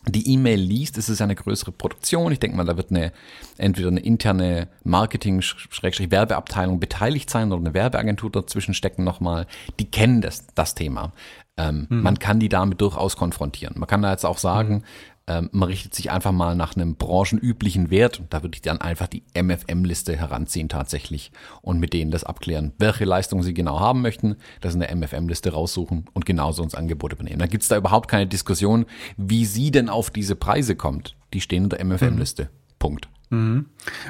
die 0.08 0.32
E-Mail 0.34 0.60
liest, 0.60 0.98
ist 0.98 1.10
es 1.10 1.22
eine 1.22 1.36
größere 1.36 1.72
Produktion. 1.72 2.32
Ich 2.32 2.40
denke 2.40 2.56
mal, 2.56 2.66
da 2.66 2.78
wird 2.78 2.90
eine 2.92 3.12
entweder 3.58 3.90
eine 3.90 4.00
interne 4.00 4.70
Marketing-Werbeabteilung 4.84 6.80
beteiligt 6.80 7.30
sein 7.30 7.52
oder 7.52 7.60
eine 7.60 7.74
Werbeagentur 7.74 8.32
dazwischen 8.32 8.74
stecken 8.74 9.04
nochmal. 9.04 9.46
Die 9.80 9.92
kennen 9.92 10.22
das, 10.22 10.48
das 10.56 10.74
Thema. 10.74 11.12
Ähm, 11.58 11.88
mhm. 11.90 12.02
Man 12.02 12.18
kann 12.20 12.40
die 12.40 12.50
damit 12.50 12.80
durchaus 12.82 13.18
konfrontieren. 13.18 13.76
Man 13.78 13.88
kann 13.88 14.02
da 14.02 14.12
jetzt 14.12 14.26
auch 14.26 14.38
sagen, 14.38 14.76
mhm. 14.76 14.84
Ähm, 15.30 15.50
man 15.54 15.70
richtet 15.70 15.94
sich 15.94 16.10
einfach 16.10 16.32
mal 16.32 16.56
nach 16.56 16.76
einem 16.76 16.96
branchenüblichen 16.96 17.92
Wert. 17.92 18.24
Da 18.32 18.42
würde 18.42 18.56
ich 18.56 18.64
dann 18.64 18.82
einfach 18.82 19.08
die 19.08 19.22
MFM-Liste 19.40 20.18
heranziehen 20.18 20.70
tatsächlich 20.70 21.32
und 21.62 21.80
mit 21.80 21.94
denen 21.94 22.10
das 22.10 22.24
abklären, 22.24 22.74
welche 22.80 23.06
Leistungen 23.06 23.44
sie 23.44 23.54
genau 23.54 23.80
haben 23.80 24.02
möchten, 24.02 24.38
das 24.60 24.74
in 24.74 24.80
der 24.80 24.94
MFM-Liste 24.96 25.54
raussuchen 25.54 26.06
und 26.14 26.26
genauso 26.26 26.64
uns 26.64 26.74
Angebote 26.74 27.16
übernehmen. 27.16 27.40
Da 27.40 27.46
gibt 27.46 27.62
es 27.62 27.70
da 27.70 27.78
überhaupt 27.78 28.10
keine 28.10 28.26
Diskussion, 28.26 28.86
wie 29.18 29.46
sie 29.46 29.70
denn 29.70 29.88
auf 29.88 30.10
diese 30.10 30.36
Preise 30.36 30.76
kommt. 30.76 31.16
Die 31.34 31.42
stehen 31.42 31.66
in 31.66 31.70
der 31.70 31.86
MFM-Liste. 31.86 32.46
Mhm. 32.46 32.50
Punkt. 32.80 33.10
Mhm. 33.30 33.66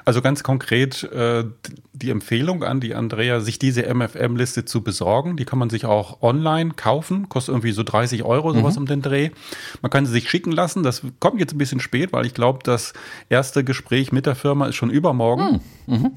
Also 0.05 0.21
ganz 0.21 0.43
konkret 0.43 1.03
äh, 1.03 1.43
die 1.91 2.09
Empfehlung 2.09 2.63
an 2.63 2.79
die 2.79 2.95
Andrea, 2.95 3.41
sich 3.41 3.59
diese 3.59 3.83
MFM-Liste 3.93 4.65
zu 4.65 4.81
besorgen. 4.81 5.35
Die 5.35 5.45
kann 5.45 5.59
man 5.59 5.69
sich 5.69 5.85
auch 5.85 6.21
online 6.21 6.71
kaufen, 6.75 7.27
kostet 7.27 7.53
irgendwie 7.53 7.71
so 7.71 7.83
30 7.83 8.23
Euro, 8.23 8.53
sowas 8.53 8.75
mhm. 8.75 8.81
um 8.81 8.85
den 8.87 9.01
Dreh. 9.01 9.31
Man 9.81 9.89
kann 9.89 10.05
sie 10.05 10.13
sich 10.13 10.29
schicken 10.29 10.51
lassen. 10.51 10.83
Das 10.83 11.01
kommt 11.19 11.39
jetzt 11.39 11.53
ein 11.53 11.57
bisschen 11.57 11.81
spät, 11.81 12.13
weil 12.13 12.25
ich 12.25 12.33
glaube, 12.33 12.59
das 12.63 12.93
erste 13.27 13.63
Gespräch 13.63 14.11
mit 14.11 14.25
der 14.25 14.35
Firma 14.35 14.67
ist 14.67 14.75
schon 14.75 14.89
übermorgen. 14.89 15.61
Mhm. 15.85 15.97
mhm. 15.97 16.11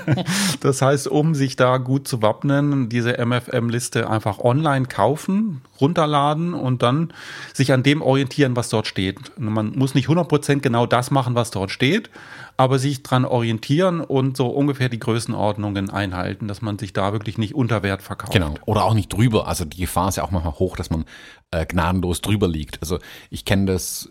das 0.60 0.80
heißt, 0.80 1.08
um 1.08 1.34
sich 1.34 1.56
da 1.56 1.76
gut 1.76 2.08
zu 2.08 2.22
wappnen, 2.22 2.88
diese 2.88 3.24
MFM-Liste 3.24 4.08
einfach 4.08 4.38
online 4.38 4.86
kaufen, 4.86 5.60
runterladen 5.82 6.54
und 6.54 6.82
dann 6.82 7.12
sich 7.52 7.72
an 7.72 7.82
dem 7.82 8.00
orientieren, 8.00 8.56
was 8.56 8.70
dort 8.70 8.86
steht. 8.86 9.18
Man 9.38 9.76
muss 9.76 9.94
nicht 9.94 10.08
100% 10.08 10.60
genau 10.60 10.86
das 10.86 11.10
machen, 11.10 11.34
was 11.34 11.50
dort 11.50 11.70
steht, 11.70 12.08
aber 12.56 12.78
sich 12.78 13.02
dran 13.02 13.24
orientieren 13.24 14.00
und 14.00 14.36
so 14.36 14.46
ungefähr 14.46 14.88
die 14.88 14.98
Größenordnungen 14.98 15.90
einhalten, 15.90 16.48
dass 16.48 16.62
man 16.62 16.78
sich 16.78 16.92
da 16.92 17.12
wirklich 17.12 17.36
nicht 17.36 17.54
unter 17.54 17.82
Wert 17.82 18.02
verkauft. 18.02 18.32
Genau. 18.32 18.54
Oder 18.64 18.84
auch 18.84 18.94
nicht 18.94 19.12
drüber. 19.12 19.46
Also 19.46 19.64
die 19.64 19.80
Gefahr 19.80 20.08
ist 20.08 20.16
ja 20.16 20.24
auch 20.24 20.30
manchmal 20.30 20.54
hoch, 20.54 20.76
dass 20.76 20.88
man 20.88 21.04
äh, 21.50 21.66
gnadenlos 21.66 22.22
drüber 22.22 22.48
liegt. 22.48 22.80
Also 22.80 22.98
ich 23.30 23.44
kenne 23.44 23.66
das 23.66 24.10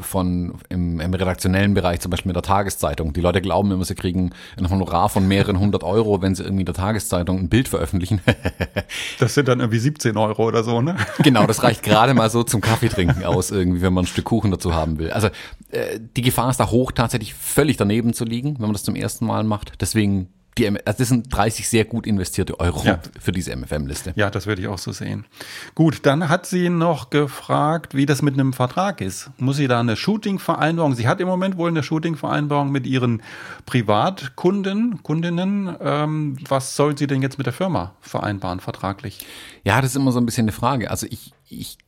von 0.00 0.54
im, 0.68 1.00
im 1.00 1.14
redaktionellen 1.14 1.74
Bereich, 1.74 2.00
zum 2.00 2.10
Beispiel 2.10 2.30
mit 2.30 2.36
der 2.36 2.42
Tageszeitung. 2.42 3.12
Die 3.12 3.20
Leute 3.20 3.40
glauben 3.40 3.70
immer, 3.70 3.84
sie 3.84 3.94
kriegen 3.94 4.30
ein 4.56 4.70
Honorar 4.70 5.08
von 5.08 5.26
mehreren 5.26 5.58
hundert 5.58 5.84
Euro, 5.84 6.22
wenn 6.22 6.34
sie 6.34 6.42
irgendwie 6.42 6.62
in 6.62 6.66
der 6.66 6.74
Tageszeitung 6.74 7.38
ein 7.38 7.48
Bild 7.48 7.68
veröffentlichen. 7.68 8.20
das 9.18 9.34
sind 9.34 9.48
dann 9.48 9.60
irgendwie 9.60 9.78
17 9.78 10.16
Euro 10.16 10.46
oder 10.46 10.64
so, 10.64 10.80
ne? 10.80 10.96
Genau, 11.22 11.46
das 11.46 11.62
reicht 11.62 11.82
gerade 11.82 12.14
mal 12.14 12.30
so 12.30 12.42
zum 12.42 12.60
Kaffee 12.60 12.88
trinken 12.88 13.24
aus, 13.24 13.50
irgendwie, 13.50 13.82
wenn 13.82 13.92
man 13.92 14.04
ein 14.04 14.08
Stück 14.08 14.26
Kuchen 14.26 14.50
dazu 14.50 14.74
haben 14.74 14.98
will. 14.98 15.10
Also 15.10 15.28
äh, 15.70 16.00
die 16.16 16.22
Gefahr 16.22 16.50
ist 16.50 16.58
da 16.58 16.70
hoch, 16.70 16.92
tatsächlich 16.92 17.34
völlig 17.34 17.76
daneben 17.76 18.12
zu 18.12 18.24
liegen, 18.24 18.54
wenn 18.54 18.66
man 18.66 18.72
das 18.72 18.82
zum 18.82 18.94
ersten 18.94 19.26
Mal 19.26 19.44
macht. 19.44 19.80
Deswegen 19.80 20.28
die, 20.58 20.68
also 20.68 20.98
das 20.98 21.08
sind 21.08 21.34
30 21.34 21.68
sehr 21.68 21.84
gut 21.84 22.06
investierte 22.06 22.58
Euro 22.60 22.82
ja. 22.84 22.98
für 23.20 23.32
diese 23.32 23.54
MFM-Liste. 23.54 24.12
Ja, 24.16 24.30
das 24.30 24.46
würde 24.46 24.62
ich 24.62 24.68
auch 24.68 24.78
so 24.78 24.92
sehen. 24.92 25.26
Gut, 25.74 26.06
dann 26.06 26.28
hat 26.28 26.46
sie 26.46 26.70
noch 26.70 27.10
gefragt, 27.10 27.94
wie 27.94 28.06
das 28.06 28.22
mit 28.22 28.34
einem 28.34 28.52
Vertrag 28.52 29.00
ist. 29.00 29.30
Muss 29.38 29.56
sie 29.56 29.68
da 29.68 29.80
eine 29.80 29.96
Shooting-Vereinbarung? 29.96 30.94
Sie 30.94 31.08
hat 31.08 31.20
im 31.20 31.28
Moment 31.28 31.56
wohl 31.56 31.68
eine 31.68 31.82
Shooting-Vereinbarung 31.82 32.70
mit 32.70 32.86
ihren 32.86 33.22
Privatkunden, 33.66 35.02
Kundinnen. 35.02 35.76
Ähm, 35.80 36.36
was 36.48 36.76
soll 36.76 36.96
sie 36.96 37.06
denn 37.06 37.22
jetzt 37.22 37.38
mit 37.38 37.46
der 37.46 37.54
Firma 37.54 37.94
vereinbaren, 38.00 38.60
vertraglich? 38.60 39.26
Ja, 39.64 39.80
das 39.80 39.90
ist 39.90 39.96
immer 39.96 40.12
so 40.12 40.20
ein 40.20 40.26
bisschen 40.26 40.44
eine 40.44 40.52
Frage. 40.52 40.90
Also 40.90 41.06
ich, 41.10 41.32
ich 41.48 41.78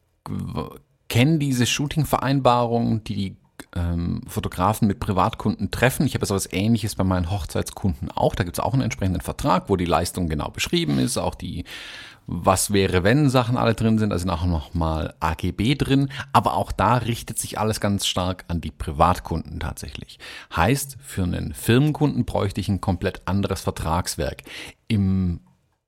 kenne 1.08 1.38
diese 1.38 1.66
Shooting-Vereinbarungen, 1.66 3.02
die 3.04 3.36
ähm, 3.74 4.22
Fotografen 4.26 4.88
mit 4.88 5.00
Privatkunden 5.00 5.70
treffen. 5.70 6.06
Ich 6.06 6.14
habe 6.14 6.26
so 6.26 6.34
etwas 6.34 6.52
ähnliches 6.52 6.94
bei 6.94 7.04
meinen 7.04 7.30
Hochzeitskunden 7.30 8.10
auch. 8.10 8.34
Da 8.34 8.44
gibt 8.44 8.56
es 8.56 8.64
auch 8.64 8.72
einen 8.72 8.82
entsprechenden 8.82 9.20
Vertrag, 9.20 9.68
wo 9.68 9.76
die 9.76 9.84
Leistung 9.84 10.28
genau 10.28 10.50
beschrieben 10.50 10.98
ist, 10.98 11.18
auch 11.18 11.34
die 11.34 11.64
was 12.30 12.74
wäre, 12.74 13.04
wenn 13.04 13.30
Sachen 13.30 13.56
alle 13.56 13.74
drin 13.74 13.98
sind, 13.98 14.12
also 14.12 14.28
auch 14.28 14.44
nochmal 14.44 15.14
AGB 15.18 15.76
drin, 15.76 16.10
aber 16.34 16.54
auch 16.54 16.72
da 16.72 16.98
richtet 16.98 17.38
sich 17.38 17.58
alles 17.58 17.80
ganz 17.80 18.06
stark 18.06 18.44
an 18.48 18.60
die 18.60 18.70
Privatkunden 18.70 19.60
tatsächlich. 19.60 20.18
Heißt, 20.54 20.98
für 21.00 21.22
einen 21.22 21.54
Firmenkunden 21.54 22.26
bräuchte 22.26 22.60
ich 22.60 22.68
ein 22.68 22.82
komplett 22.82 23.22
anderes 23.24 23.62
Vertragswerk. 23.62 24.42
Im 24.88 25.40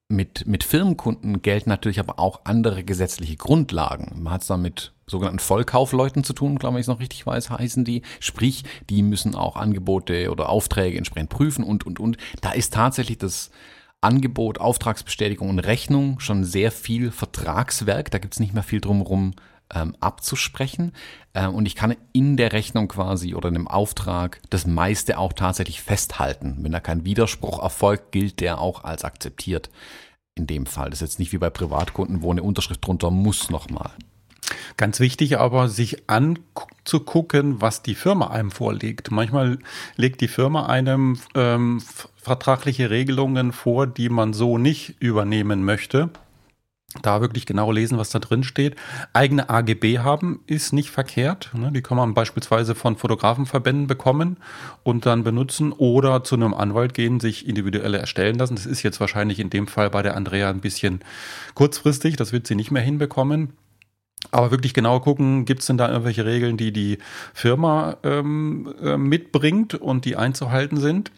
mit, 0.08 0.46
mit 0.46 0.64
Firmenkunden 0.64 1.40
gelten 1.40 1.70
natürlich 1.70 2.00
aber 2.00 2.18
auch 2.18 2.40
andere 2.42 2.82
gesetzliche 2.82 3.36
Grundlagen. 3.36 4.20
Man 4.20 4.32
hat 4.32 4.40
es 4.40 4.48
da 4.48 4.56
mit 4.56 4.92
sogenannten 5.10 5.40
Vollkaufleuten 5.40 6.24
zu 6.24 6.32
tun, 6.32 6.58
glaube 6.58 6.80
ich, 6.80 6.86
noch 6.86 7.00
richtig 7.00 7.26
weiß, 7.26 7.50
heißen 7.50 7.84
die. 7.84 8.02
Sprich, 8.20 8.64
die 8.88 9.02
müssen 9.02 9.34
auch 9.34 9.56
Angebote 9.56 10.30
oder 10.30 10.48
Aufträge 10.48 10.96
entsprechend 10.96 11.30
prüfen 11.30 11.64
und, 11.64 11.84
und, 11.84 12.00
und. 12.00 12.16
Da 12.40 12.52
ist 12.52 12.72
tatsächlich 12.72 13.18
das 13.18 13.50
Angebot, 14.00 14.58
Auftragsbestätigung 14.58 15.50
und 15.50 15.58
Rechnung 15.58 16.20
schon 16.20 16.44
sehr 16.44 16.72
viel 16.72 17.10
Vertragswerk. 17.10 18.10
Da 18.10 18.18
gibt 18.18 18.34
es 18.34 18.40
nicht 18.40 18.54
mehr 18.54 18.62
viel 18.62 18.80
drumherum 18.80 19.34
ähm, 19.74 19.94
abzusprechen. 20.00 20.92
Ähm, 21.34 21.54
und 21.54 21.66
ich 21.66 21.74
kann 21.74 21.96
in 22.12 22.36
der 22.36 22.52
Rechnung 22.52 22.88
quasi 22.88 23.34
oder 23.34 23.48
in 23.48 23.54
dem 23.54 23.68
Auftrag 23.68 24.40
das 24.50 24.66
meiste 24.66 25.18
auch 25.18 25.32
tatsächlich 25.32 25.82
festhalten. 25.82 26.58
Wenn 26.60 26.72
da 26.72 26.80
kein 26.80 27.04
Widerspruch 27.04 27.62
erfolgt, 27.62 28.12
gilt 28.12 28.40
der 28.40 28.60
auch 28.60 28.84
als 28.84 29.04
akzeptiert. 29.04 29.70
In 30.36 30.46
dem 30.46 30.64
Fall. 30.64 30.90
Das 30.90 31.02
ist 31.02 31.08
jetzt 31.08 31.18
nicht 31.18 31.32
wie 31.32 31.38
bei 31.38 31.50
Privatkunden, 31.50 32.22
wo 32.22 32.30
eine 32.30 32.42
Unterschrift 32.42 32.86
drunter 32.86 33.10
muss 33.10 33.50
nochmal. 33.50 33.90
Ganz 34.76 35.00
wichtig 35.00 35.38
aber, 35.38 35.68
sich 35.68 36.08
anzugucken, 36.08 37.60
was 37.60 37.82
die 37.82 37.94
Firma 37.94 38.28
einem 38.28 38.50
vorlegt. 38.50 39.10
Manchmal 39.10 39.58
legt 39.96 40.20
die 40.20 40.28
Firma 40.28 40.66
einem 40.66 41.18
ähm, 41.34 41.82
vertragliche 42.16 42.90
Regelungen 42.90 43.52
vor, 43.52 43.86
die 43.86 44.08
man 44.08 44.32
so 44.32 44.58
nicht 44.58 44.96
übernehmen 45.00 45.64
möchte 45.64 46.10
da 47.02 47.20
wirklich 47.20 47.46
genau 47.46 47.70
lesen, 47.70 47.98
was 47.98 48.10
da 48.10 48.18
drin 48.18 48.42
steht. 48.42 48.76
Eigene 49.12 49.48
AGB 49.48 50.00
haben 50.00 50.40
ist 50.46 50.72
nicht 50.72 50.90
verkehrt. 50.90 51.50
Ne? 51.54 51.70
Die 51.72 51.82
kann 51.82 51.96
man 51.96 52.14
beispielsweise 52.14 52.74
von 52.74 52.96
Fotografenverbänden 52.96 53.86
bekommen 53.86 54.38
und 54.82 55.06
dann 55.06 55.22
benutzen 55.22 55.72
oder 55.72 56.24
zu 56.24 56.34
einem 56.34 56.52
Anwalt 56.52 56.94
gehen, 56.94 57.20
sich 57.20 57.46
individuelle 57.46 57.98
erstellen 57.98 58.38
lassen. 58.38 58.56
Das 58.56 58.66
ist 58.66 58.82
jetzt 58.82 59.00
wahrscheinlich 59.00 59.38
in 59.38 59.50
dem 59.50 59.68
Fall 59.68 59.90
bei 59.90 60.02
der 60.02 60.16
Andrea 60.16 60.50
ein 60.50 60.60
bisschen 60.60 61.00
kurzfristig. 61.54 62.16
Das 62.16 62.32
wird 62.32 62.46
sie 62.46 62.56
nicht 62.56 62.72
mehr 62.72 62.82
hinbekommen. 62.82 63.52
Aber 64.30 64.50
wirklich 64.50 64.74
genau 64.74 65.00
gucken, 65.00 65.44
gibt 65.44 65.60
es 65.60 65.66
denn 65.66 65.78
da 65.78 65.88
irgendwelche 65.88 66.24
Regeln, 66.24 66.56
die 66.56 66.72
die 66.72 66.98
Firma 67.34 67.96
ähm, 68.02 68.72
äh, 68.82 68.96
mitbringt 68.96 69.74
und 69.74 70.04
die 70.04 70.16
einzuhalten 70.16 70.76
sind. 70.78 71.10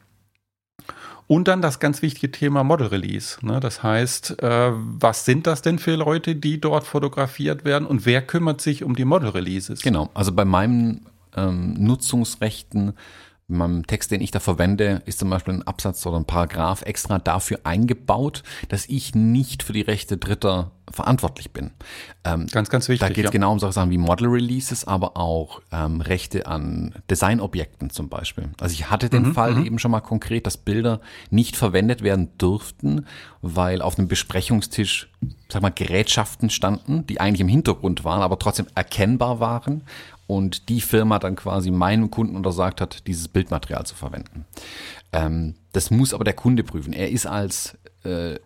Und 1.26 1.48
dann 1.48 1.62
das 1.62 1.80
ganz 1.80 2.02
wichtige 2.02 2.30
Thema 2.30 2.62
Model 2.64 2.88
Release. 2.88 3.38
Ne? 3.44 3.60
Das 3.60 3.82
heißt, 3.82 4.42
äh, 4.42 4.72
was 4.74 5.24
sind 5.24 5.46
das 5.46 5.62
denn 5.62 5.78
für 5.78 5.94
Leute, 5.94 6.36
die 6.36 6.60
dort 6.60 6.84
fotografiert 6.84 7.64
werden 7.64 7.86
und 7.86 8.06
wer 8.06 8.22
kümmert 8.22 8.60
sich 8.60 8.84
um 8.84 8.96
die 8.96 9.04
Model 9.04 9.30
Releases? 9.30 9.82
Genau, 9.82 10.10
also 10.14 10.32
bei 10.32 10.44
meinen 10.44 11.06
ähm, 11.36 11.74
Nutzungsrechten 11.74 12.94
meinem 13.52 13.86
Text, 13.86 14.10
den 14.10 14.20
ich 14.20 14.30
da 14.30 14.40
verwende, 14.40 15.02
ist 15.06 15.18
zum 15.18 15.30
Beispiel 15.30 15.54
ein 15.54 15.66
Absatz 15.66 16.04
oder 16.06 16.16
ein 16.16 16.24
Paragraph 16.24 16.82
extra 16.82 17.18
dafür 17.18 17.60
eingebaut, 17.64 18.42
dass 18.68 18.86
ich 18.86 19.14
nicht 19.14 19.62
für 19.62 19.72
die 19.72 19.82
Rechte 19.82 20.16
Dritter 20.16 20.72
verantwortlich 20.90 21.52
bin. 21.52 21.70
Ähm, 22.24 22.46
ganz, 22.48 22.68
ganz 22.68 22.88
wichtig. 22.88 23.08
Da 23.08 23.08
geht 23.08 23.24
es 23.24 23.28
ja. 23.28 23.30
genau 23.30 23.52
um 23.52 23.58
solche 23.58 23.74
Sachen 23.74 23.90
wie 23.90 23.98
Model 23.98 24.28
Releases, 24.28 24.86
aber 24.86 25.16
auch 25.16 25.62
ähm, 25.72 26.00
Rechte 26.00 26.46
an 26.46 26.94
Designobjekten 27.10 27.90
zum 27.90 28.08
Beispiel. 28.08 28.50
Also 28.60 28.74
ich 28.74 28.90
hatte 28.90 29.08
den 29.08 29.28
mhm, 29.28 29.34
Fall 29.34 29.54
mhm. 29.54 29.66
eben 29.66 29.78
schon 29.78 29.90
mal 29.90 30.00
konkret, 30.00 30.46
dass 30.46 30.56
Bilder 30.56 31.00
nicht 31.30 31.56
verwendet 31.56 32.02
werden 32.02 32.30
durften, 32.38 33.06
weil 33.40 33.80
auf 33.80 33.98
einem 33.98 34.08
Besprechungstisch, 34.08 35.10
sag 35.48 35.62
mal, 35.62 35.70
Gerätschaften 35.70 36.50
standen, 36.50 37.06
die 37.06 37.20
eigentlich 37.20 37.40
im 37.40 37.48
Hintergrund 37.48 38.04
waren, 38.04 38.22
aber 38.22 38.38
trotzdem 38.38 38.66
erkennbar 38.74 39.40
waren 39.40 39.82
und 40.26 40.68
die 40.68 40.80
Firma 40.80 41.18
dann 41.18 41.36
quasi 41.36 41.70
meinem 41.70 42.10
Kunden 42.10 42.36
untersagt 42.36 42.80
hat, 42.80 43.06
dieses 43.06 43.28
Bildmaterial 43.28 43.84
zu 43.86 43.94
verwenden. 43.94 44.44
Ähm, 45.12 45.54
das 45.72 45.90
muss 45.90 46.14
aber 46.14 46.24
der 46.24 46.34
Kunde 46.34 46.64
prüfen. 46.64 46.92
Er 46.92 47.10
ist 47.10 47.26
als 47.26 47.76
äh, 48.04 48.38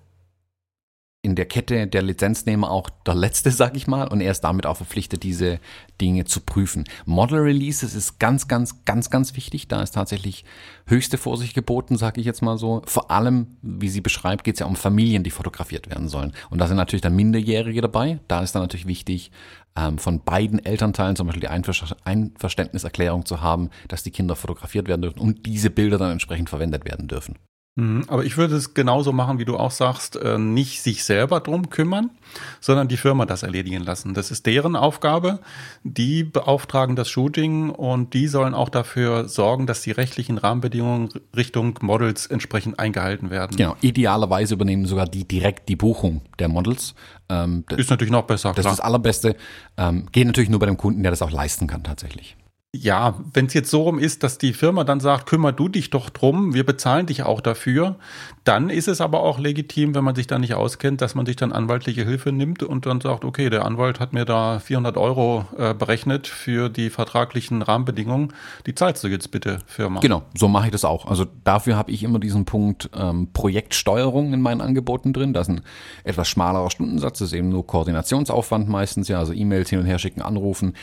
in 1.26 1.34
der 1.34 1.46
Kette 1.46 1.88
der 1.88 2.02
Lizenznehmer 2.02 2.70
auch 2.70 2.88
der 3.04 3.16
letzte, 3.16 3.50
sag 3.62 3.76
ich 3.76 3.88
mal, 3.88 4.06
und 4.06 4.20
er 4.20 4.30
ist 4.30 4.42
damit 4.42 4.64
auch 4.64 4.76
verpflichtet, 4.76 5.24
diese 5.24 5.58
Dinge 6.00 6.24
zu 6.24 6.40
prüfen. 6.40 6.84
Model 7.04 7.40
Releases 7.40 7.94
ist 7.94 8.20
ganz, 8.20 8.46
ganz, 8.46 8.84
ganz, 8.84 9.10
ganz 9.10 9.34
wichtig. 9.34 9.66
Da 9.66 9.82
ist 9.82 9.90
tatsächlich 9.90 10.44
höchste 10.86 11.18
Vorsicht 11.18 11.54
geboten, 11.54 11.96
sag 11.96 12.16
ich 12.16 12.24
jetzt 12.24 12.42
mal 12.42 12.58
so. 12.58 12.82
Vor 12.86 13.10
allem, 13.10 13.58
wie 13.60 13.88
sie 13.88 14.00
beschreibt, 14.00 14.44
geht 14.44 14.54
es 14.54 14.60
ja 14.60 14.66
um 14.66 14.76
Familien, 14.76 15.24
die 15.24 15.30
fotografiert 15.30 15.90
werden 15.90 16.08
sollen. 16.08 16.32
Und 16.48 16.60
da 16.60 16.68
sind 16.68 16.76
natürlich 16.76 17.02
dann 17.02 17.16
Minderjährige 17.16 17.80
dabei. 17.80 18.20
Da 18.28 18.42
ist 18.42 18.54
dann 18.54 18.62
natürlich 18.62 18.86
wichtig, 18.86 19.32
ähm, 19.76 19.98
von 19.98 20.20
beiden 20.20 20.64
Elternteilen 20.64 21.16
zum 21.16 21.26
Beispiel 21.26 21.40
die 21.40 21.48
Einver 21.48 21.72
Einverständniserklärung 22.04 23.26
zu 23.26 23.40
haben, 23.40 23.70
dass 23.88 24.04
die 24.04 24.12
Kinder 24.12 24.36
fotografiert 24.36 24.86
werden 24.86 25.02
dürfen 25.02 25.18
und 25.18 25.44
diese 25.44 25.70
Bilder 25.70 25.98
dann 25.98 26.12
entsprechend 26.12 26.48
verwendet 26.48 26.84
werden 26.84 27.08
dürfen. 27.08 27.34
Mhm, 27.78 28.04
aber 28.08 28.24
ich 28.24 28.38
würde 28.38 28.56
es 28.56 28.72
genauso 28.72 29.12
machen, 29.12 29.38
wie 29.38 29.44
du 29.44 29.58
auch 29.58 29.70
sagst, 29.70 30.16
äh, 30.16 30.38
nicht 30.38 30.80
sich 30.82 31.04
selber 31.04 31.40
drum 31.40 31.68
kümmern, 31.68 32.10
sondern 32.58 32.88
die 32.88 32.96
Firma 32.96 33.26
das 33.26 33.42
erledigen 33.42 33.82
lassen. 33.82 34.14
Das 34.14 34.30
ist 34.30 34.46
deren 34.46 34.76
Aufgabe. 34.76 35.40
Die 35.84 36.24
beauftragen 36.24 36.96
das 36.96 37.10
Shooting 37.10 37.68
und 37.68 38.14
die 38.14 38.28
sollen 38.28 38.54
auch 38.54 38.70
dafür 38.70 39.28
sorgen, 39.28 39.66
dass 39.66 39.82
die 39.82 39.90
rechtlichen 39.90 40.38
Rahmenbedingungen 40.38 41.10
Richtung 41.36 41.78
Models 41.82 42.26
entsprechend 42.26 42.78
eingehalten 42.78 43.28
werden. 43.28 43.58
Genau. 43.58 43.76
Idealerweise 43.82 44.54
übernehmen 44.54 44.86
sogar 44.86 45.06
die 45.06 45.28
direkt 45.28 45.68
die 45.68 45.76
Buchung 45.76 46.22
der 46.38 46.48
Models. 46.48 46.94
Ähm, 47.28 47.64
ist 47.76 47.90
natürlich 47.90 48.12
noch 48.12 48.22
besser. 48.22 48.54
Das 48.54 48.62
klar. 48.62 48.72
ist 48.72 48.78
das 48.78 48.86
Allerbeste. 48.86 49.36
Ähm, 49.76 50.06
geht 50.12 50.26
natürlich 50.26 50.48
nur 50.48 50.60
bei 50.60 50.66
dem 50.66 50.78
Kunden, 50.78 51.02
der 51.02 51.12
das 51.12 51.20
auch 51.20 51.30
leisten 51.30 51.66
kann 51.66 51.82
tatsächlich. 51.82 52.36
Ja, 52.82 53.14
wenn 53.32 53.46
es 53.46 53.54
jetzt 53.54 53.70
so 53.70 53.82
rum 53.82 53.98
ist, 53.98 54.22
dass 54.22 54.38
die 54.38 54.52
Firma 54.52 54.84
dann 54.84 55.00
sagt, 55.00 55.26
kümmer 55.26 55.52
du 55.52 55.68
dich 55.68 55.90
doch 55.90 56.10
drum, 56.10 56.54
wir 56.54 56.64
bezahlen 56.64 57.06
dich 57.06 57.22
auch 57.22 57.40
dafür, 57.40 57.96
dann 58.44 58.70
ist 58.70 58.86
es 58.86 59.00
aber 59.00 59.20
auch 59.20 59.38
legitim, 59.38 59.94
wenn 59.94 60.04
man 60.04 60.14
sich 60.14 60.26
da 60.26 60.38
nicht 60.38 60.54
auskennt, 60.54 61.00
dass 61.00 61.14
man 61.14 61.26
sich 61.26 61.36
dann 61.36 61.52
anwaltliche 61.52 62.04
Hilfe 62.04 62.32
nimmt 62.32 62.62
und 62.62 62.86
dann 62.86 63.00
sagt, 63.00 63.24
okay, 63.24 63.50
der 63.50 63.64
Anwalt 63.64 63.98
hat 63.98 64.12
mir 64.12 64.24
da 64.24 64.58
400 64.60 64.96
Euro 64.96 65.46
äh, 65.58 65.74
berechnet 65.74 66.26
für 66.26 66.68
die 66.68 66.90
vertraglichen 66.90 67.62
Rahmenbedingungen, 67.62 68.32
die 68.66 68.74
zahlst 68.74 69.02
du 69.02 69.08
jetzt 69.08 69.30
bitte, 69.30 69.58
Firma. 69.66 70.00
Genau, 70.00 70.22
so 70.34 70.48
mache 70.48 70.66
ich 70.66 70.72
das 70.72 70.84
auch. 70.84 71.06
Also 71.06 71.26
dafür 71.44 71.76
habe 71.76 71.90
ich 71.90 72.02
immer 72.02 72.18
diesen 72.18 72.44
Punkt 72.44 72.90
ähm, 72.94 73.28
Projektsteuerung 73.32 74.32
in 74.32 74.40
meinen 74.40 74.60
Angeboten 74.60 75.12
drin. 75.12 75.32
Das 75.32 75.48
ist 75.48 75.54
ein 75.54 75.60
etwas 76.04 76.28
schmalerer 76.28 76.70
Stundensatz, 76.70 77.18
das 77.18 77.28
ist 77.28 77.34
eben 77.34 77.48
nur 77.48 77.66
Koordinationsaufwand 77.66 78.68
meistens, 78.68 79.08
ja, 79.08 79.18
also 79.18 79.32
E-Mails 79.32 79.70
hin 79.70 79.80
und 79.80 79.86
her 79.86 79.98
schicken, 79.98 80.22
anrufen. 80.22 80.74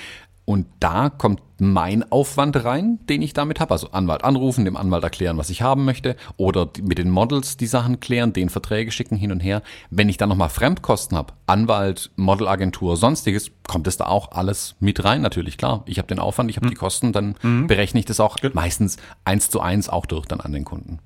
Und 0.45 0.67
da 0.79 1.10
kommt 1.10 1.41
mein 1.58 2.12
Aufwand 2.12 2.65
rein, 2.65 2.99
den 3.08 3.21
ich 3.21 3.34
damit 3.34 3.62
habe. 3.62 3.71
Also 3.71 3.91
Anwalt 3.91 4.23
anrufen, 4.23 4.65
dem 4.65 4.75
Anwalt 4.75 5.03
erklären, 5.03 5.38
was 5.38 5.49
ich 5.49 5.62
haben 5.62 5.86
möchte 5.86 6.17
oder 6.36 6.69
mit 6.82 6.97
den 6.97 7.10
Models 7.10 7.56
die 7.56 7.67
Sachen 7.67 8.01
klären, 8.01 8.34
den 8.34 8.49
Verträge 8.49 8.91
schicken 8.91 9.15
hin 9.15 9.32
und 9.32 9.39
her. 9.39 9.62
Wenn 9.89 10.10
ich 10.10 10.17
dann 10.17 10.29
nochmal 10.29 10.49
Fremdkosten 10.49 11.17
habe, 11.17 11.34
Anwalt, 11.47 12.12
Modelagentur, 12.17 12.97
sonstiges, 12.97 13.51
kommt 13.67 13.88
es 13.88 13.95
da 13.95 14.06
auch 14.06 14.34
alles 14.34 14.75
mit 14.82 15.03
rein 15.06 15.21
natürlich, 15.21 15.58
klar. 15.58 15.84
Ich 15.86 15.97
habe 15.97 16.08
den 16.10 16.19
Aufwand, 16.19 16.49
ich 16.49 16.58
habe 16.58 16.65
mhm. 16.65 16.71
die 16.71 16.75
Kosten, 16.75 17.13
dann 17.13 17.36
mhm. 17.41 17.67
berechne 17.67 18.01
ich 18.01 18.06
das 18.06 18.19
auch 18.19 18.38
meistens 18.53 18.97
eins 19.23 19.49
zu 19.49 19.62
eins 19.62 19.88
auch 19.88 20.06
durch 20.06 20.25
dann 20.25 20.41
an 20.41 20.51
den 20.51 20.65
Kunden. 20.65 20.99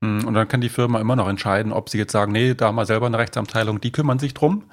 Mhm. 0.00 0.24
Und 0.24 0.32
dann 0.32 0.48
kann 0.48 0.62
die 0.62 0.70
Firma 0.70 1.00
immer 1.00 1.16
noch 1.16 1.28
entscheiden, 1.28 1.72
ob 1.72 1.90
sie 1.90 1.98
jetzt 1.98 2.12
sagen, 2.12 2.32
nee, 2.32 2.54
da 2.54 2.68
haben 2.68 2.76
wir 2.76 2.86
selber 2.86 3.06
eine 3.06 3.18
Rechtsabteilung, 3.18 3.80
die 3.80 3.92
kümmern 3.92 4.18
sich 4.18 4.32
drum. 4.32 4.64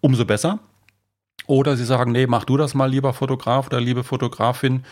Umso 0.00 0.24
besser. 0.24 0.58
Oder 1.48 1.78
sie 1.78 1.86
sagen, 1.86 2.12
nee, 2.12 2.26
mach 2.26 2.44
du 2.44 2.58
das 2.58 2.74
mal, 2.74 2.90
lieber 2.90 3.14
Fotograf 3.14 3.66
oder 3.68 3.80
liebe 3.80 4.04
Fotografin. 4.04 4.84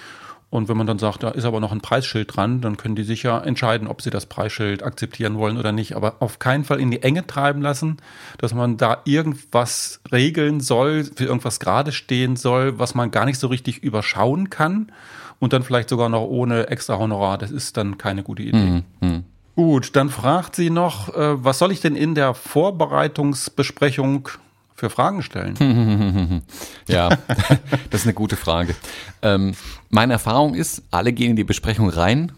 Und 0.48 0.68
wenn 0.70 0.76
man 0.78 0.86
dann 0.86 0.98
sagt, 0.98 1.22
da 1.22 1.28
ist 1.28 1.44
aber 1.44 1.60
noch 1.60 1.70
ein 1.70 1.82
Preisschild 1.82 2.34
dran, 2.34 2.62
dann 2.62 2.78
können 2.78 2.96
die 2.96 3.02
sicher 3.02 3.44
entscheiden, 3.44 3.86
ob 3.86 4.00
sie 4.00 4.08
das 4.08 4.24
Preisschild 4.24 4.82
akzeptieren 4.82 5.36
wollen 5.36 5.58
oder 5.58 5.72
nicht. 5.72 5.96
Aber 5.96 6.14
auf 6.20 6.38
keinen 6.38 6.64
Fall 6.64 6.80
in 6.80 6.90
die 6.90 7.02
Enge 7.02 7.26
treiben 7.26 7.60
lassen, 7.60 7.98
dass 8.38 8.54
man 8.54 8.78
da 8.78 9.02
irgendwas 9.04 10.00
regeln 10.10 10.60
soll, 10.60 11.04
für 11.04 11.24
irgendwas 11.24 11.60
gerade 11.60 11.92
stehen 11.92 12.36
soll, 12.36 12.78
was 12.78 12.94
man 12.94 13.10
gar 13.10 13.26
nicht 13.26 13.38
so 13.38 13.48
richtig 13.48 13.82
überschauen 13.82 14.48
kann. 14.48 14.92
Und 15.38 15.52
dann 15.52 15.62
vielleicht 15.62 15.90
sogar 15.90 16.08
noch 16.08 16.22
ohne 16.22 16.68
extra 16.68 16.96
Honorar. 16.96 17.36
Das 17.36 17.50
ist 17.50 17.76
dann 17.76 17.98
keine 17.98 18.22
gute 18.22 18.44
Idee. 18.44 18.82
Mhm. 19.02 19.24
Gut, 19.56 19.94
dann 19.94 20.08
fragt 20.08 20.56
sie 20.56 20.70
noch, 20.70 21.14
äh, 21.14 21.44
was 21.44 21.58
soll 21.58 21.70
ich 21.70 21.82
denn 21.82 21.96
in 21.96 22.14
der 22.14 22.32
Vorbereitungsbesprechung 22.32 24.30
für 24.76 24.90
Fragen 24.90 25.22
stellen? 25.22 26.42
ja, 26.88 27.08
das 27.90 28.00
ist 28.00 28.06
eine 28.06 28.14
gute 28.14 28.36
Frage. 28.36 28.74
Ähm, 29.22 29.54
meine 29.88 30.12
Erfahrung 30.12 30.54
ist, 30.54 30.82
alle 30.90 31.12
gehen 31.12 31.30
in 31.30 31.36
die 31.36 31.44
Besprechung 31.44 31.88
rein 31.88 32.32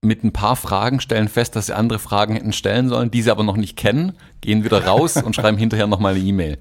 mit 0.00 0.22
ein 0.22 0.32
paar 0.32 0.56
Fragen, 0.56 1.00
stellen 1.00 1.28
fest, 1.28 1.56
dass 1.56 1.66
sie 1.66 1.76
andere 1.76 1.98
Fragen 1.98 2.34
hätten 2.34 2.52
stellen 2.52 2.88
sollen, 2.88 3.10
die 3.10 3.22
sie 3.22 3.30
aber 3.30 3.42
noch 3.42 3.56
nicht 3.56 3.76
kennen, 3.76 4.12
gehen 4.40 4.62
wieder 4.64 4.84
raus 4.84 5.16
und 5.16 5.34
schreiben 5.34 5.56
hinterher 5.58 5.86
nochmal 5.86 6.14
eine 6.14 6.24
E-Mail. 6.24 6.58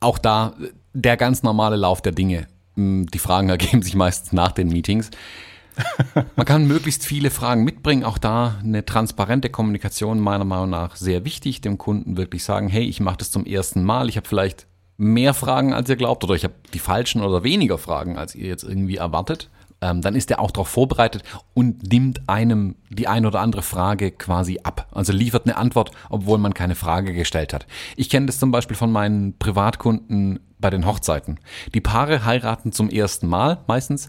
Auch 0.00 0.18
da 0.18 0.54
der 0.94 1.16
ganz 1.16 1.42
normale 1.42 1.76
Lauf 1.76 2.02
der 2.02 2.12
Dinge. 2.12 2.48
Hm, 2.76 3.06
die 3.06 3.18
Fragen 3.18 3.48
ergeben 3.48 3.82
sich 3.82 3.94
meistens 3.94 4.32
nach 4.32 4.52
den 4.52 4.68
Meetings. 4.68 5.10
Man 6.36 6.46
kann 6.46 6.66
möglichst 6.66 7.04
viele 7.04 7.30
Fragen 7.30 7.64
mitbringen. 7.64 8.04
Auch 8.04 8.18
da 8.18 8.58
eine 8.62 8.84
transparente 8.84 9.50
Kommunikation 9.50 10.20
meiner 10.20 10.44
Meinung 10.44 10.70
nach 10.70 10.96
sehr 10.96 11.24
wichtig. 11.24 11.60
Dem 11.60 11.78
Kunden 11.78 12.16
wirklich 12.16 12.44
sagen, 12.44 12.68
hey, 12.68 12.84
ich 12.84 13.00
mache 13.00 13.18
das 13.18 13.30
zum 13.30 13.46
ersten 13.46 13.82
Mal. 13.82 14.08
Ich 14.08 14.16
habe 14.16 14.28
vielleicht 14.28 14.66
mehr 14.96 15.34
Fragen, 15.34 15.72
als 15.72 15.88
ihr 15.88 15.96
glaubt, 15.96 16.24
oder 16.24 16.34
ich 16.34 16.44
habe 16.44 16.54
die 16.72 16.78
falschen 16.78 17.22
oder 17.22 17.42
weniger 17.42 17.78
Fragen, 17.78 18.16
als 18.16 18.34
ihr 18.34 18.46
jetzt 18.46 18.64
irgendwie 18.64 18.96
erwartet. 18.96 19.50
Ähm, 19.80 20.00
dann 20.00 20.14
ist 20.14 20.30
er 20.30 20.38
auch 20.38 20.52
darauf 20.52 20.68
vorbereitet 20.68 21.24
und 21.54 21.90
nimmt 21.92 22.28
einem 22.28 22.76
die 22.88 23.08
ein 23.08 23.26
oder 23.26 23.40
andere 23.40 23.62
Frage 23.62 24.12
quasi 24.12 24.60
ab. 24.62 24.86
Also 24.92 25.12
liefert 25.12 25.44
eine 25.44 25.56
Antwort, 25.56 25.90
obwohl 26.08 26.38
man 26.38 26.54
keine 26.54 26.76
Frage 26.76 27.12
gestellt 27.12 27.52
hat. 27.52 27.66
Ich 27.96 28.08
kenne 28.08 28.26
das 28.26 28.38
zum 28.38 28.52
Beispiel 28.52 28.76
von 28.76 28.92
meinen 28.92 29.36
Privatkunden 29.38 30.38
bei 30.60 30.70
den 30.70 30.86
Hochzeiten. 30.86 31.40
Die 31.74 31.80
Paare 31.80 32.24
heiraten 32.24 32.70
zum 32.70 32.88
ersten 32.90 33.26
Mal 33.26 33.58
meistens, 33.66 34.08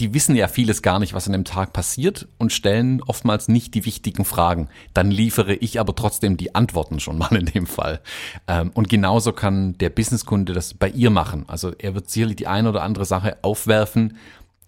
die 0.00 0.14
wissen 0.14 0.36
ja 0.36 0.46
vieles 0.46 0.82
gar 0.82 0.98
nicht, 0.98 1.12
was 1.12 1.26
an 1.26 1.32
dem 1.32 1.44
Tag 1.44 1.72
passiert 1.72 2.28
und 2.38 2.52
stellen 2.52 3.02
oftmals 3.02 3.48
nicht 3.48 3.74
die 3.74 3.84
wichtigen 3.84 4.24
Fragen. 4.24 4.68
Dann 4.94 5.10
liefere 5.10 5.54
ich 5.54 5.80
aber 5.80 5.94
trotzdem 5.94 6.36
die 6.36 6.54
Antworten 6.54 7.00
schon 7.00 7.18
mal 7.18 7.34
in 7.34 7.46
dem 7.46 7.66
Fall. 7.66 8.00
Ähm, 8.46 8.70
und 8.74 8.88
genauso 8.88 9.32
kann 9.32 9.76
der 9.78 9.90
Businesskunde 9.90 10.52
das 10.52 10.74
bei 10.74 10.88
ihr 10.88 11.10
machen. 11.10 11.44
Also 11.48 11.72
er 11.76 11.94
wird 11.94 12.10
sicherlich 12.10 12.36
die 12.36 12.46
eine 12.46 12.68
oder 12.68 12.82
andere 12.82 13.04
Sache 13.04 13.38
aufwerfen, 13.42 14.16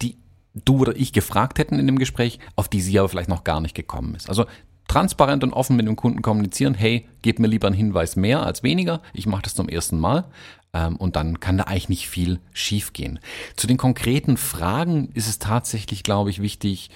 die 0.01 0.17
du 0.53 0.79
oder 0.79 0.95
ich 0.97 1.13
gefragt 1.13 1.59
hätten 1.59 1.79
in 1.79 1.87
dem 1.87 1.99
Gespräch, 1.99 2.39
auf 2.57 2.67
die 2.67 2.81
sie 2.81 2.99
aber 2.99 3.07
vielleicht 3.07 3.29
noch 3.29 3.45
gar 3.45 3.61
nicht 3.61 3.75
gekommen 3.75 4.15
ist. 4.15 4.27
Also 4.27 4.45
transparent 4.89 5.45
und 5.45 5.53
offen 5.53 5.77
mit 5.77 5.87
dem 5.87 5.95
Kunden 5.95 6.21
kommunizieren, 6.21 6.73
hey, 6.73 7.07
gib 7.21 7.39
mir 7.39 7.47
lieber 7.47 7.67
einen 7.67 7.77
Hinweis 7.77 8.17
mehr 8.17 8.45
als 8.45 8.61
weniger, 8.61 9.01
ich 9.13 9.25
mache 9.25 9.43
das 9.43 9.55
zum 9.55 9.69
ersten 9.69 9.97
Mal. 9.97 10.25
Ähm, 10.73 10.95
und 10.97 11.15
dann 11.15 11.39
kann 11.39 11.57
da 11.57 11.65
eigentlich 11.65 11.89
nicht 11.89 12.07
viel 12.07 12.39
schiefgehen. 12.53 13.19
Zu 13.55 13.67
den 13.67 13.77
konkreten 13.77 14.37
Fragen 14.37 15.09
ist 15.13 15.27
es 15.27 15.39
tatsächlich, 15.39 16.03
glaube 16.03 16.29
ich, 16.29 16.41
wichtig, 16.41 16.89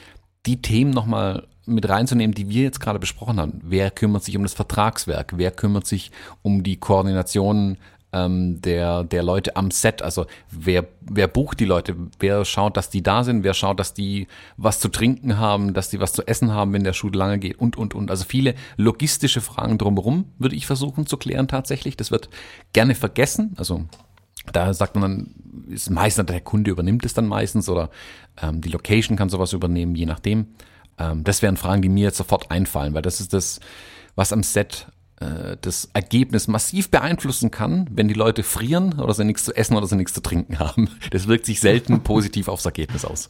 die 0.45 0.61
Themen 0.61 0.91
nochmal 0.91 1.47
mit 1.65 1.89
reinzunehmen, 1.89 2.35
die 2.35 2.49
wir 2.49 2.63
jetzt 2.63 2.79
gerade 2.79 2.99
besprochen 2.99 3.39
haben. 3.39 3.59
Wer 3.63 3.89
kümmert 3.89 4.23
sich 4.23 4.37
um 4.37 4.43
das 4.43 4.53
Vertragswerk? 4.53 5.33
Wer 5.35 5.51
kümmert 5.51 5.87
sich 5.87 6.11
um 6.43 6.63
die 6.63 6.77
Koordination 6.77 7.77
ähm, 8.15 8.61
der, 8.61 9.03
der 9.03 9.23
Leute 9.23 9.55
am 9.57 9.71
Set. 9.71 10.01
Also 10.01 10.25
wer, 10.49 10.87
wer 11.01 11.27
bucht 11.27 11.59
die 11.59 11.65
Leute? 11.65 11.95
Wer 12.19 12.45
schaut, 12.45 12.77
dass 12.77 12.89
die 12.89 13.03
da 13.03 13.23
sind? 13.23 13.43
Wer 13.43 13.53
schaut, 13.53 13.79
dass 13.79 13.93
die 13.93 14.27
was 14.55 14.79
zu 14.79 14.87
trinken 14.87 15.37
haben, 15.37 15.73
dass 15.73 15.89
die 15.89 15.99
was 15.99 16.13
zu 16.13 16.25
essen 16.25 16.53
haben, 16.53 16.71
wenn 16.71 16.85
der 16.85 16.93
Shoot 16.93 17.13
lange 17.13 17.39
geht 17.39 17.59
und, 17.59 17.75
und, 17.77 17.93
und. 17.93 18.09
Also 18.09 18.23
viele 18.23 18.55
logistische 18.77 19.41
Fragen 19.41 19.77
drumherum 19.77 20.25
würde 20.39 20.55
ich 20.55 20.65
versuchen 20.65 21.05
zu 21.05 21.17
klären 21.17 21.49
tatsächlich. 21.49 21.97
Das 21.97 22.09
wird 22.09 22.29
gerne 22.71 22.95
vergessen. 22.95 23.53
Also 23.57 23.85
da 24.53 24.73
sagt 24.73 24.95
man 24.95 25.01
dann, 25.01 25.73
ist 25.73 25.89
meistens 25.89 26.27
der 26.27 26.41
Kunde 26.41 26.71
übernimmt 26.71 27.05
es 27.05 27.13
dann 27.13 27.27
meistens 27.27 27.67
oder 27.67 27.89
ähm, 28.41 28.61
die 28.61 28.69
Location 28.69 29.17
kann 29.17 29.29
sowas 29.29 29.53
übernehmen, 29.53 29.95
je 29.95 30.05
nachdem. 30.05 30.47
Ähm, 30.97 31.23
das 31.25 31.41
wären 31.41 31.57
Fragen, 31.57 31.81
die 31.81 31.89
mir 31.89 32.05
jetzt 32.05 32.17
sofort 32.17 32.49
einfallen, 32.51 32.93
weil 32.93 33.01
das 33.01 33.19
ist 33.19 33.33
das, 33.33 33.59
was 34.15 34.31
am 34.31 34.43
Set 34.43 34.87
äh, 35.19 35.57
das 35.61 35.89
Ergebnis 35.93 36.47
massiv 36.47 36.89
beeinflussen 36.89 37.51
kann, 37.51 37.87
wenn 37.91 38.07
die 38.07 38.13
Leute 38.13 38.43
frieren 38.43 38.99
oder 38.99 39.13
sie 39.13 39.23
nichts 39.23 39.45
zu 39.45 39.55
essen 39.55 39.75
oder 39.75 39.87
sie 39.87 39.95
nichts 39.95 40.13
zu 40.13 40.21
trinken 40.21 40.59
haben. 40.59 40.89
Das 41.11 41.27
wirkt 41.27 41.45
sich 41.45 41.59
selten 41.59 41.99
positiv 42.03 42.47
aufs 42.47 42.65
Ergebnis 42.65 43.05
aus. 43.05 43.29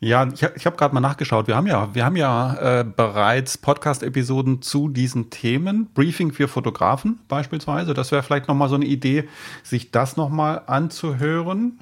Ja, 0.00 0.28
ich, 0.32 0.42
ich 0.42 0.66
habe 0.66 0.76
gerade 0.76 0.94
mal 0.94 1.00
nachgeschaut. 1.00 1.46
Wir 1.46 1.56
haben 1.56 1.66
ja, 1.66 1.94
wir 1.94 2.04
haben 2.04 2.16
ja 2.16 2.80
äh, 2.80 2.84
bereits 2.84 3.56
Podcast-Episoden 3.56 4.60
zu 4.60 4.88
diesen 4.88 5.30
Themen. 5.30 5.88
Briefing 5.94 6.32
für 6.32 6.48
Fotografen 6.48 7.20
beispielsweise. 7.28 7.94
Das 7.94 8.12
wäre 8.12 8.22
vielleicht 8.22 8.48
nochmal 8.48 8.68
so 8.68 8.74
eine 8.74 8.84
Idee, 8.84 9.28
sich 9.62 9.92
das 9.92 10.16
nochmal 10.16 10.62
anzuhören. 10.66 11.78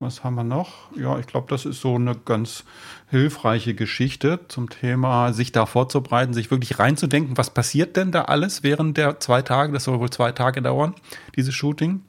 Was 0.00 0.22
haben 0.22 0.36
wir 0.36 0.44
noch? 0.44 0.92
Ja, 0.96 1.18
ich 1.18 1.26
glaube, 1.26 1.48
das 1.50 1.66
ist 1.66 1.80
so 1.80 1.96
eine 1.96 2.14
ganz 2.14 2.62
hilfreiche 3.08 3.74
Geschichte 3.74 4.38
zum 4.46 4.70
Thema, 4.70 5.32
sich 5.32 5.50
da 5.50 5.66
vorzubereiten, 5.66 6.34
sich 6.34 6.52
wirklich 6.52 6.78
reinzudenken, 6.78 7.36
was 7.36 7.50
passiert 7.50 7.96
denn 7.96 8.12
da 8.12 8.22
alles 8.22 8.62
während 8.62 8.96
der 8.96 9.18
zwei 9.18 9.42
Tage, 9.42 9.72
das 9.72 9.82
soll 9.82 9.98
wohl 9.98 10.10
zwei 10.10 10.30
Tage 10.30 10.62
dauern, 10.62 10.94
dieses 11.34 11.52
Shooting. 11.52 12.02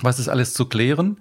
Was 0.00 0.18
ist 0.18 0.28
alles 0.28 0.54
zu 0.54 0.70
klären? 0.70 1.18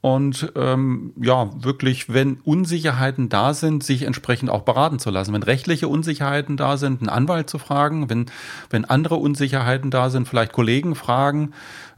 Und 0.00 0.52
ähm, 0.54 1.12
ja, 1.20 1.50
wirklich, 1.60 2.12
wenn 2.12 2.36
Unsicherheiten 2.44 3.28
da 3.28 3.52
sind, 3.52 3.82
sich 3.82 4.02
entsprechend 4.02 4.48
auch 4.48 4.62
beraten 4.62 5.00
zu 5.00 5.10
lassen. 5.10 5.32
Wenn 5.32 5.42
rechtliche 5.42 5.88
Unsicherheiten 5.88 6.56
da 6.56 6.76
sind, 6.76 7.00
einen 7.00 7.08
Anwalt 7.08 7.50
zu 7.50 7.58
fragen, 7.58 8.08
wenn, 8.08 8.26
wenn 8.70 8.84
andere 8.84 9.16
Unsicherheiten 9.16 9.90
da 9.90 10.08
sind, 10.10 10.28
vielleicht 10.28 10.52
Kollegen 10.52 10.94
fragen 10.94 11.52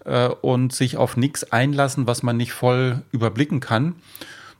äh, 0.04 0.28
und 0.28 0.72
sich 0.72 0.96
auf 0.96 1.16
nichts 1.16 1.52
einlassen, 1.52 2.06
was 2.06 2.22
man 2.22 2.36
nicht 2.36 2.52
voll 2.52 3.02
überblicken 3.12 3.60
kann, 3.60 3.96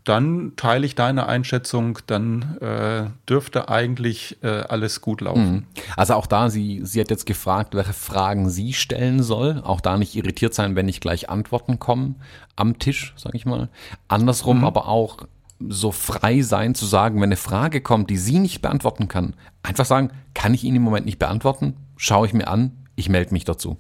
dann 0.05 0.55
teile 0.57 0.87
ich 0.87 0.95
deine 0.95 1.27
Einschätzung, 1.27 1.99
dann 2.07 2.57
äh, 2.61 3.11
dürfte 3.29 3.69
eigentlich 3.69 4.39
äh, 4.43 4.49
alles 4.49 5.01
gut 5.03 5.21
laufen. 5.21 5.53
Mhm. 5.53 5.65
Also 5.97 6.15
auch 6.15 6.27
da, 6.27 6.49
sie, 6.49 6.81
sie 6.85 7.01
hat 7.01 7.11
jetzt 7.11 7.27
gefragt, 7.27 7.75
welche 7.75 7.93
Fragen 7.93 8.49
sie 8.49 8.73
stellen 8.73 9.23
soll. 9.23 9.61
Auch 9.63 9.81
da 9.81 9.99
nicht 9.99 10.17
irritiert 10.17 10.55
sein, 10.55 10.75
wenn 10.75 10.87
nicht 10.87 11.01
gleich 11.01 11.29
Antworten 11.29 11.79
kommen 11.79 12.17
am 12.57 12.79
Tisch, 12.79 13.13
sage 13.17 13.37
ich 13.37 13.45
mal. 13.45 13.69
Andersrum 14.09 14.59
mhm. 14.59 14.65
aber 14.65 14.89
auch 14.89 15.27
so 15.69 15.93
frei 15.93 16.41
sein 16.41 16.75
zu 16.75 16.87
sagen, 16.87 17.17
wenn 17.17 17.25
eine 17.25 17.37
Frage 17.37 17.83
kommt, 17.83 18.09
die 18.09 18.17
sie 18.17 18.39
nicht 18.39 18.63
beantworten 18.63 19.09
kann, 19.09 19.35
einfach 19.63 19.85
sagen, 19.85 20.11
kann 20.33 20.55
ich 20.55 20.65
Ihnen 20.65 20.77
im 20.77 20.83
Moment 20.83 21.05
nicht 21.05 21.19
beantworten, 21.19 21.77
schaue 21.97 22.27
ich 22.27 22.33
mir 22.33 22.49
an, 22.49 22.73
ich 22.97 23.11
melde 23.11 23.35
mich 23.35 23.45
dazu. 23.45 23.77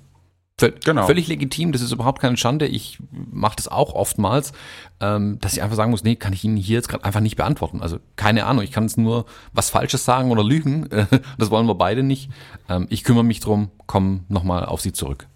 Genau. 0.85 1.07
Völlig 1.07 1.29
legitim, 1.29 1.73
das 1.73 1.83
ist 1.83 1.92
überhaupt 1.92 2.20
keine 2.20 2.37
Schande. 2.37 2.66
Ich 2.66 2.99
mache 3.11 3.57
das 3.57 3.68
auch 3.68 3.94
oftmals, 3.94 4.53
ähm, 5.01 5.38
dass 5.40 5.53
ich 5.53 5.62
einfach 5.62 5.77
sagen 5.77 5.90
muss, 5.90 6.05
nee, 6.05 6.16
kann 6.16 6.33
ich 6.33 6.44
Ihnen 6.44 6.57
hier 6.57 6.77
jetzt 6.77 6.88
gerade 6.88 7.05
einfach 7.05 7.20
nicht 7.20 7.37
beantworten. 7.37 7.83
Also 7.83 7.99
keine 8.16 8.46
Ahnung, 8.46 8.62
ich 8.64 8.73
kann 8.73 8.85
es 8.85 8.96
nur 8.96 9.27
was 9.53 9.70
Falsches 9.70 10.05
sagen 10.05 10.31
oder 10.31 10.44
lügen. 10.44 10.88
das 11.38 11.51
wollen 11.51 11.66
wir 11.66 11.75
beide 11.75 12.03
nicht. 12.03 12.31
Ähm, 12.68 12.87
ich 12.90 13.05
kümmere 13.05 13.25
mich 13.25 13.40
drum, 13.40 13.70
komme 13.87 14.20
nochmal 14.29 14.64
auf 14.64 14.81
Sie 14.81 14.92
zurück. 14.92 15.27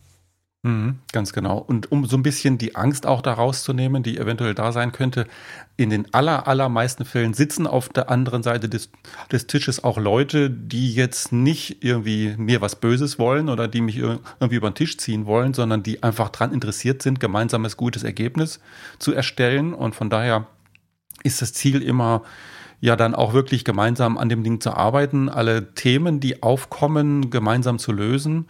Mhm, 0.64 1.00
ganz 1.12 1.34
genau. 1.34 1.58
Und 1.58 1.92
um 1.92 2.06
so 2.06 2.16
ein 2.16 2.22
bisschen 2.22 2.56
die 2.56 2.74
Angst 2.74 3.06
auch 3.06 3.20
da 3.20 3.34
rauszunehmen, 3.34 4.02
die 4.02 4.16
eventuell 4.16 4.54
da 4.54 4.72
sein 4.72 4.92
könnte, 4.92 5.26
in 5.76 5.90
den 5.90 6.14
aller, 6.14 6.48
allermeisten 6.48 7.04
Fällen 7.04 7.34
sitzen 7.34 7.66
auf 7.66 7.90
der 7.90 8.08
anderen 8.08 8.42
Seite 8.42 8.70
des, 8.70 8.88
des 9.30 9.46
Tisches 9.46 9.84
auch 9.84 9.98
Leute, 9.98 10.48
die 10.48 10.94
jetzt 10.94 11.32
nicht 11.32 11.84
irgendwie 11.84 12.34
mir 12.38 12.62
was 12.62 12.76
Böses 12.76 13.18
wollen 13.18 13.50
oder 13.50 13.68
die 13.68 13.82
mich 13.82 13.98
irgendwie 13.98 14.54
über 14.54 14.70
den 14.70 14.74
Tisch 14.74 14.96
ziehen 14.96 15.26
wollen, 15.26 15.52
sondern 15.52 15.82
die 15.82 16.02
einfach 16.02 16.30
daran 16.30 16.54
interessiert 16.54 17.02
sind, 17.02 17.20
gemeinsames 17.20 17.76
gutes 17.76 18.02
Ergebnis 18.02 18.58
zu 18.98 19.12
erstellen. 19.12 19.74
Und 19.74 19.94
von 19.94 20.08
daher 20.08 20.46
ist 21.24 21.42
das 21.42 21.52
Ziel 21.52 21.82
immer, 21.82 22.22
ja 22.80 22.96
dann 22.96 23.14
auch 23.14 23.34
wirklich 23.34 23.66
gemeinsam 23.66 24.16
an 24.16 24.30
dem 24.30 24.42
Ding 24.42 24.62
zu 24.62 24.72
arbeiten, 24.72 25.28
alle 25.28 25.74
Themen, 25.74 26.20
die 26.20 26.42
aufkommen, 26.42 27.28
gemeinsam 27.28 27.78
zu 27.78 27.92
lösen 27.92 28.46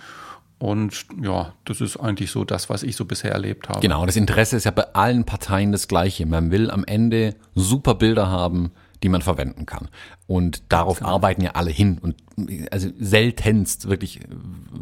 und 0.59 1.07
ja, 1.21 1.53
das 1.65 1.81
ist 1.81 1.97
eigentlich 1.97 2.31
so 2.31 2.45
das, 2.45 2.71
was 2.71 2.83
ich 2.83 2.97
so 2.97 3.05
bisher 3.05 3.33
erlebt 3.33 3.69
habe. 3.69 3.81
Genau, 3.81 4.07
das 4.07 4.17
Interesse 4.17 4.57
ist 4.57 4.65
ja 4.65 4.71
bei 4.71 4.95
allen 4.95 5.25
Parteien 5.25 5.73
das 5.73 5.89
gleiche. 5.89 6.27
Man 6.27 6.51
will 6.51 6.71
am 6.71 6.85
Ende 6.85 7.35
super 7.55 7.95
Bilder 7.95 8.29
haben, 8.29 8.71
die 9.03 9.09
man 9.09 9.21
verwenden 9.21 9.67
kann. 9.67 9.89
Und 10.27 10.63
darauf 10.71 11.01
genau. 11.01 11.11
arbeiten 11.11 11.43
ja 11.43 11.51
alle 11.53 11.71
hin. 11.71 11.99
Und 12.01 12.17
also 12.71 12.89
seltenst, 12.99 13.89
wirklich 13.89 14.21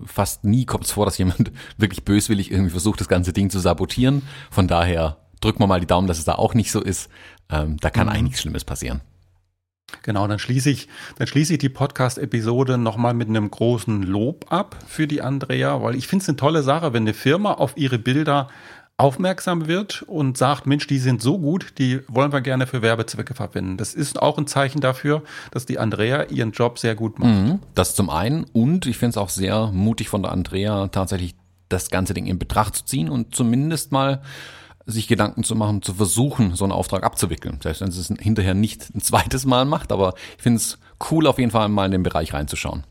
fast 0.07 0.45
nie 0.45 0.65
kommt 0.67 0.85
es 0.85 0.93
vor, 0.93 1.07
dass 1.07 1.19
jemand 1.19 1.51
wirklich 1.79 2.05
böswillig 2.05 2.51
irgendwie 2.51 2.71
versucht, 2.71 3.01
das 3.01 3.09
ganze 3.09 3.33
Ding 3.33 3.51
zu 3.51 3.59
sabotieren. 3.59 4.23
Von 4.51 4.69
daher 4.69 5.17
drücken 5.41 5.61
wir 5.61 5.67
mal 5.67 5.81
die 5.81 5.87
Daumen, 5.87 6.07
dass 6.07 6.19
es 6.19 6.25
da 6.25 6.35
auch 6.35 6.55
nicht 6.55 6.71
so 6.71 6.81
ist. 6.81 7.09
Ähm, 7.51 7.79
da 7.79 7.91
kann 7.91 8.07
mhm. 8.07 8.13
eigentlich 8.13 8.23
nichts 8.23 8.41
Schlimmes 8.43 8.65
passieren. 8.65 9.01
Genau, 10.03 10.27
dann 10.27 10.39
schließe 10.39 10.71
ich, 10.71 10.89
dann 11.19 11.27
schließe 11.27 11.55
ich 11.55 11.59
die 11.59 11.69
Podcast-Episode 11.69 12.79
nochmal 12.79 13.15
mit 13.15 13.29
einem 13.29 13.51
großen 13.51 14.03
Lob 14.03 14.47
ab 14.51 14.77
für 14.87 15.07
die 15.07 15.23
Andrea, 15.23 15.83
weil 15.83 15.95
ich 15.95 16.07
finde 16.07 16.23
es 16.23 16.29
eine 16.29 16.37
tolle 16.37 16.63
Sache, 16.63 16.93
wenn 16.93 17.03
eine 17.03 17.15
Firma 17.15 17.53
auf 17.53 17.77
ihre 17.77 17.99
Bilder 17.99 18.49
aufmerksam 18.97 19.67
wird 19.67 20.03
und 20.03 20.39
sagt, 20.39 20.67
Mensch, 20.67 20.87
die 20.87 20.99
sind 20.99 21.23
so 21.23 21.39
gut, 21.39 21.75
die 21.79 22.01
wollen 22.09 22.33
wir 22.33 22.41
gerne 22.41 22.67
für 22.67 22.83
Werbezwecke 22.83 23.35
verwenden. 23.35 23.77
Das 23.77 23.95
ist 23.95 24.21
auch 24.21 24.39
ein 24.39 24.47
Zeichen 24.47 24.81
dafür, 24.81 25.23
dass 25.51 25.67
die 25.67 25.79
Andrea 25.79 26.25
ihren 26.25 26.53
Job 26.53 26.79
sehr 26.79 26.95
gut 26.95 27.19
macht. 27.19 27.31
Mhm, 27.31 27.59
das 27.75 27.95
zum 27.95 28.11
einen 28.11 28.45
und 28.45 28.87
ich 28.87 28.99
finde 28.99 29.11
es 29.11 29.17
auch 29.17 29.31
sehr 29.31 29.69
mutig 29.73 30.09
von 30.09 30.23
der 30.23 30.33
Andrea 30.33 30.89
tatsächlich 30.89 31.35
das 31.69 31.91
ganze 31.91 32.15
Ding 32.15 32.27
in 32.27 32.39
Betracht 32.39 32.77
zu 32.77 32.85
ziehen 32.85 33.09
und 33.09 33.35
zumindest 33.35 33.93
mal 33.93 34.23
sich 34.87 35.09
Gedanken 35.09 35.45
zu 35.45 35.55
machen, 35.55 35.83
zu 35.83 35.95
versuchen, 35.95 36.55
so 36.55 36.65
einen 36.65 36.73
Auftrag 36.73 37.05
abzuwickeln. 37.05 37.59
Selbst 37.63 37.81
wenn 37.81 37.89
es 37.89 38.13
hinterher 38.21 38.55
nicht 38.55 38.95
ein 38.95 39.01
zweites 39.01 39.45
Mal 39.45 39.65
macht, 39.65 39.93
aber 39.93 40.15
ich 40.37 40.43
finde 40.43 40.59
es 40.59 40.79
cool, 41.11 41.27
auf 41.27 41.39
jeden 41.39 41.51
Fall 41.51 41.69
mal 41.69 41.87
in 41.87 41.93
den 41.93 42.03
Bereich 42.03 42.33
reinzuschauen. 42.33 42.85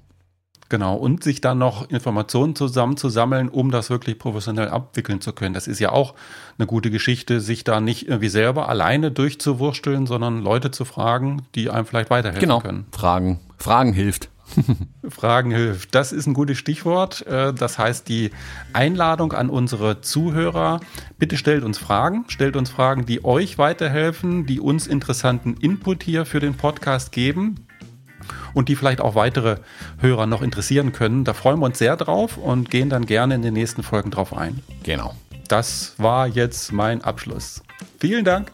Genau, 0.72 0.96
und 0.96 1.22
sich 1.22 1.42
dann 1.42 1.58
noch 1.58 1.90
Informationen 1.90 2.56
zusammenzusammeln, 2.56 3.50
um 3.50 3.72
das 3.72 3.90
wirklich 3.90 4.18
professionell 4.18 4.70
abwickeln 4.70 5.20
zu 5.20 5.34
können. 5.34 5.54
Das 5.54 5.68
ist 5.68 5.80
ja 5.80 5.92
auch 5.92 6.16
eine 6.58 6.66
gute 6.66 6.90
Geschichte, 6.92 7.42
sich 7.42 7.66
da 7.66 7.82
nicht 7.82 8.08
irgendwie 8.08 8.30
selber 8.30 8.70
alleine 8.70 9.12
durchzuwursteln, 9.12 10.08
sondern 10.08 10.42
Leute 10.42 10.72
zu 10.72 10.86
fragen, 10.86 11.42
die 11.56 11.70
einem 11.70 11.86
vielleicht 11.86 12.10
weiterhelfen 12.10 12.40
genau. 12.40 12.62
können. 12.62 12.86
Fragen. 12.94 13.42
Fragen 13.58 13.92
hilft. 13.92 14.30
Fragen 15.10 15.52
hilft. 15.52 15.96
Das 15.96 16.12
ist 16.12 16.28
ein 16.28 16.34
gutes 16.34 16.58
Stichwort. 16.58 17.26
Äh, 17.28 17.54
das 17.54 17.78
heißt, 17.78 18.08
die 18.08 18.32
Einladung 18.74 19.34
an 19.34 19.50
unsere 19.50 20.02
Zuhörer, 20.02 20.80
bitte 21.18 21.38
stellt 21.38 21.64
uns 21.64 21.78
Fragen, 21.78 22.26
stellt 22.28 22.56
uns 22.56 22.70
Fragen, 22.70 23.06
die 23.06 23.24
euch 23.24 23.58
weiterhelfen, 23.58 24.46
die 24.46 24.60
uns 24.60 24.88
interessanten 24.88 25.56
Input 25.56 26.04
hier 26.04 26.26
für 26.26 26.40
den 26.40 26.56
Podcast 26.56 27.12
geben 27.12 27.68
und 28.54 28.70
die 28.70 28.76
vielleicht 28.76 29.02
auch 29.02 29.16
weitere 29.16 29.58
Hörer 30.00 30.26
noch 30.26 30.42
interessieren 30.42 30.92
können. 30.92 31.24
Da 31.24 31.34
freuen 31.34 31.60
wir 31.60 31.66
uns 31.66 31.80
sehr 31.80 31.98
drauf 31.98 32.38
und 32.38 32.70
gehen 32.70 32.90
dann 32.90 33.06
gerne 33.06 33.36
in 33.36 33.42
den 33.42 33.54
nächsten 33.54 33.84
Folgen 33.84 34.12
drauf 34.12 34.36
ein. 34.36 34.62
Genau. 34.84 35.16
Das 35.48 35.96
war 35.98 36.28
jetzt 36.28 36.72
mein 36.72 37.04
Abschluss. 37.04 37.62
Vielen 38.00 38.24
Dank. 38.24 38.52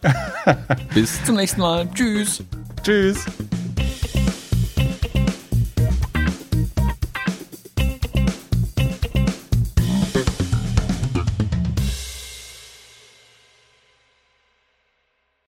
Bis 0.93 1.23
zum 1.23 1.35
nächsten 1.35 1.61
Mal. 1.61 1.87
Tschüss. 1.93 2.43
Tschüss. 2.83 3.25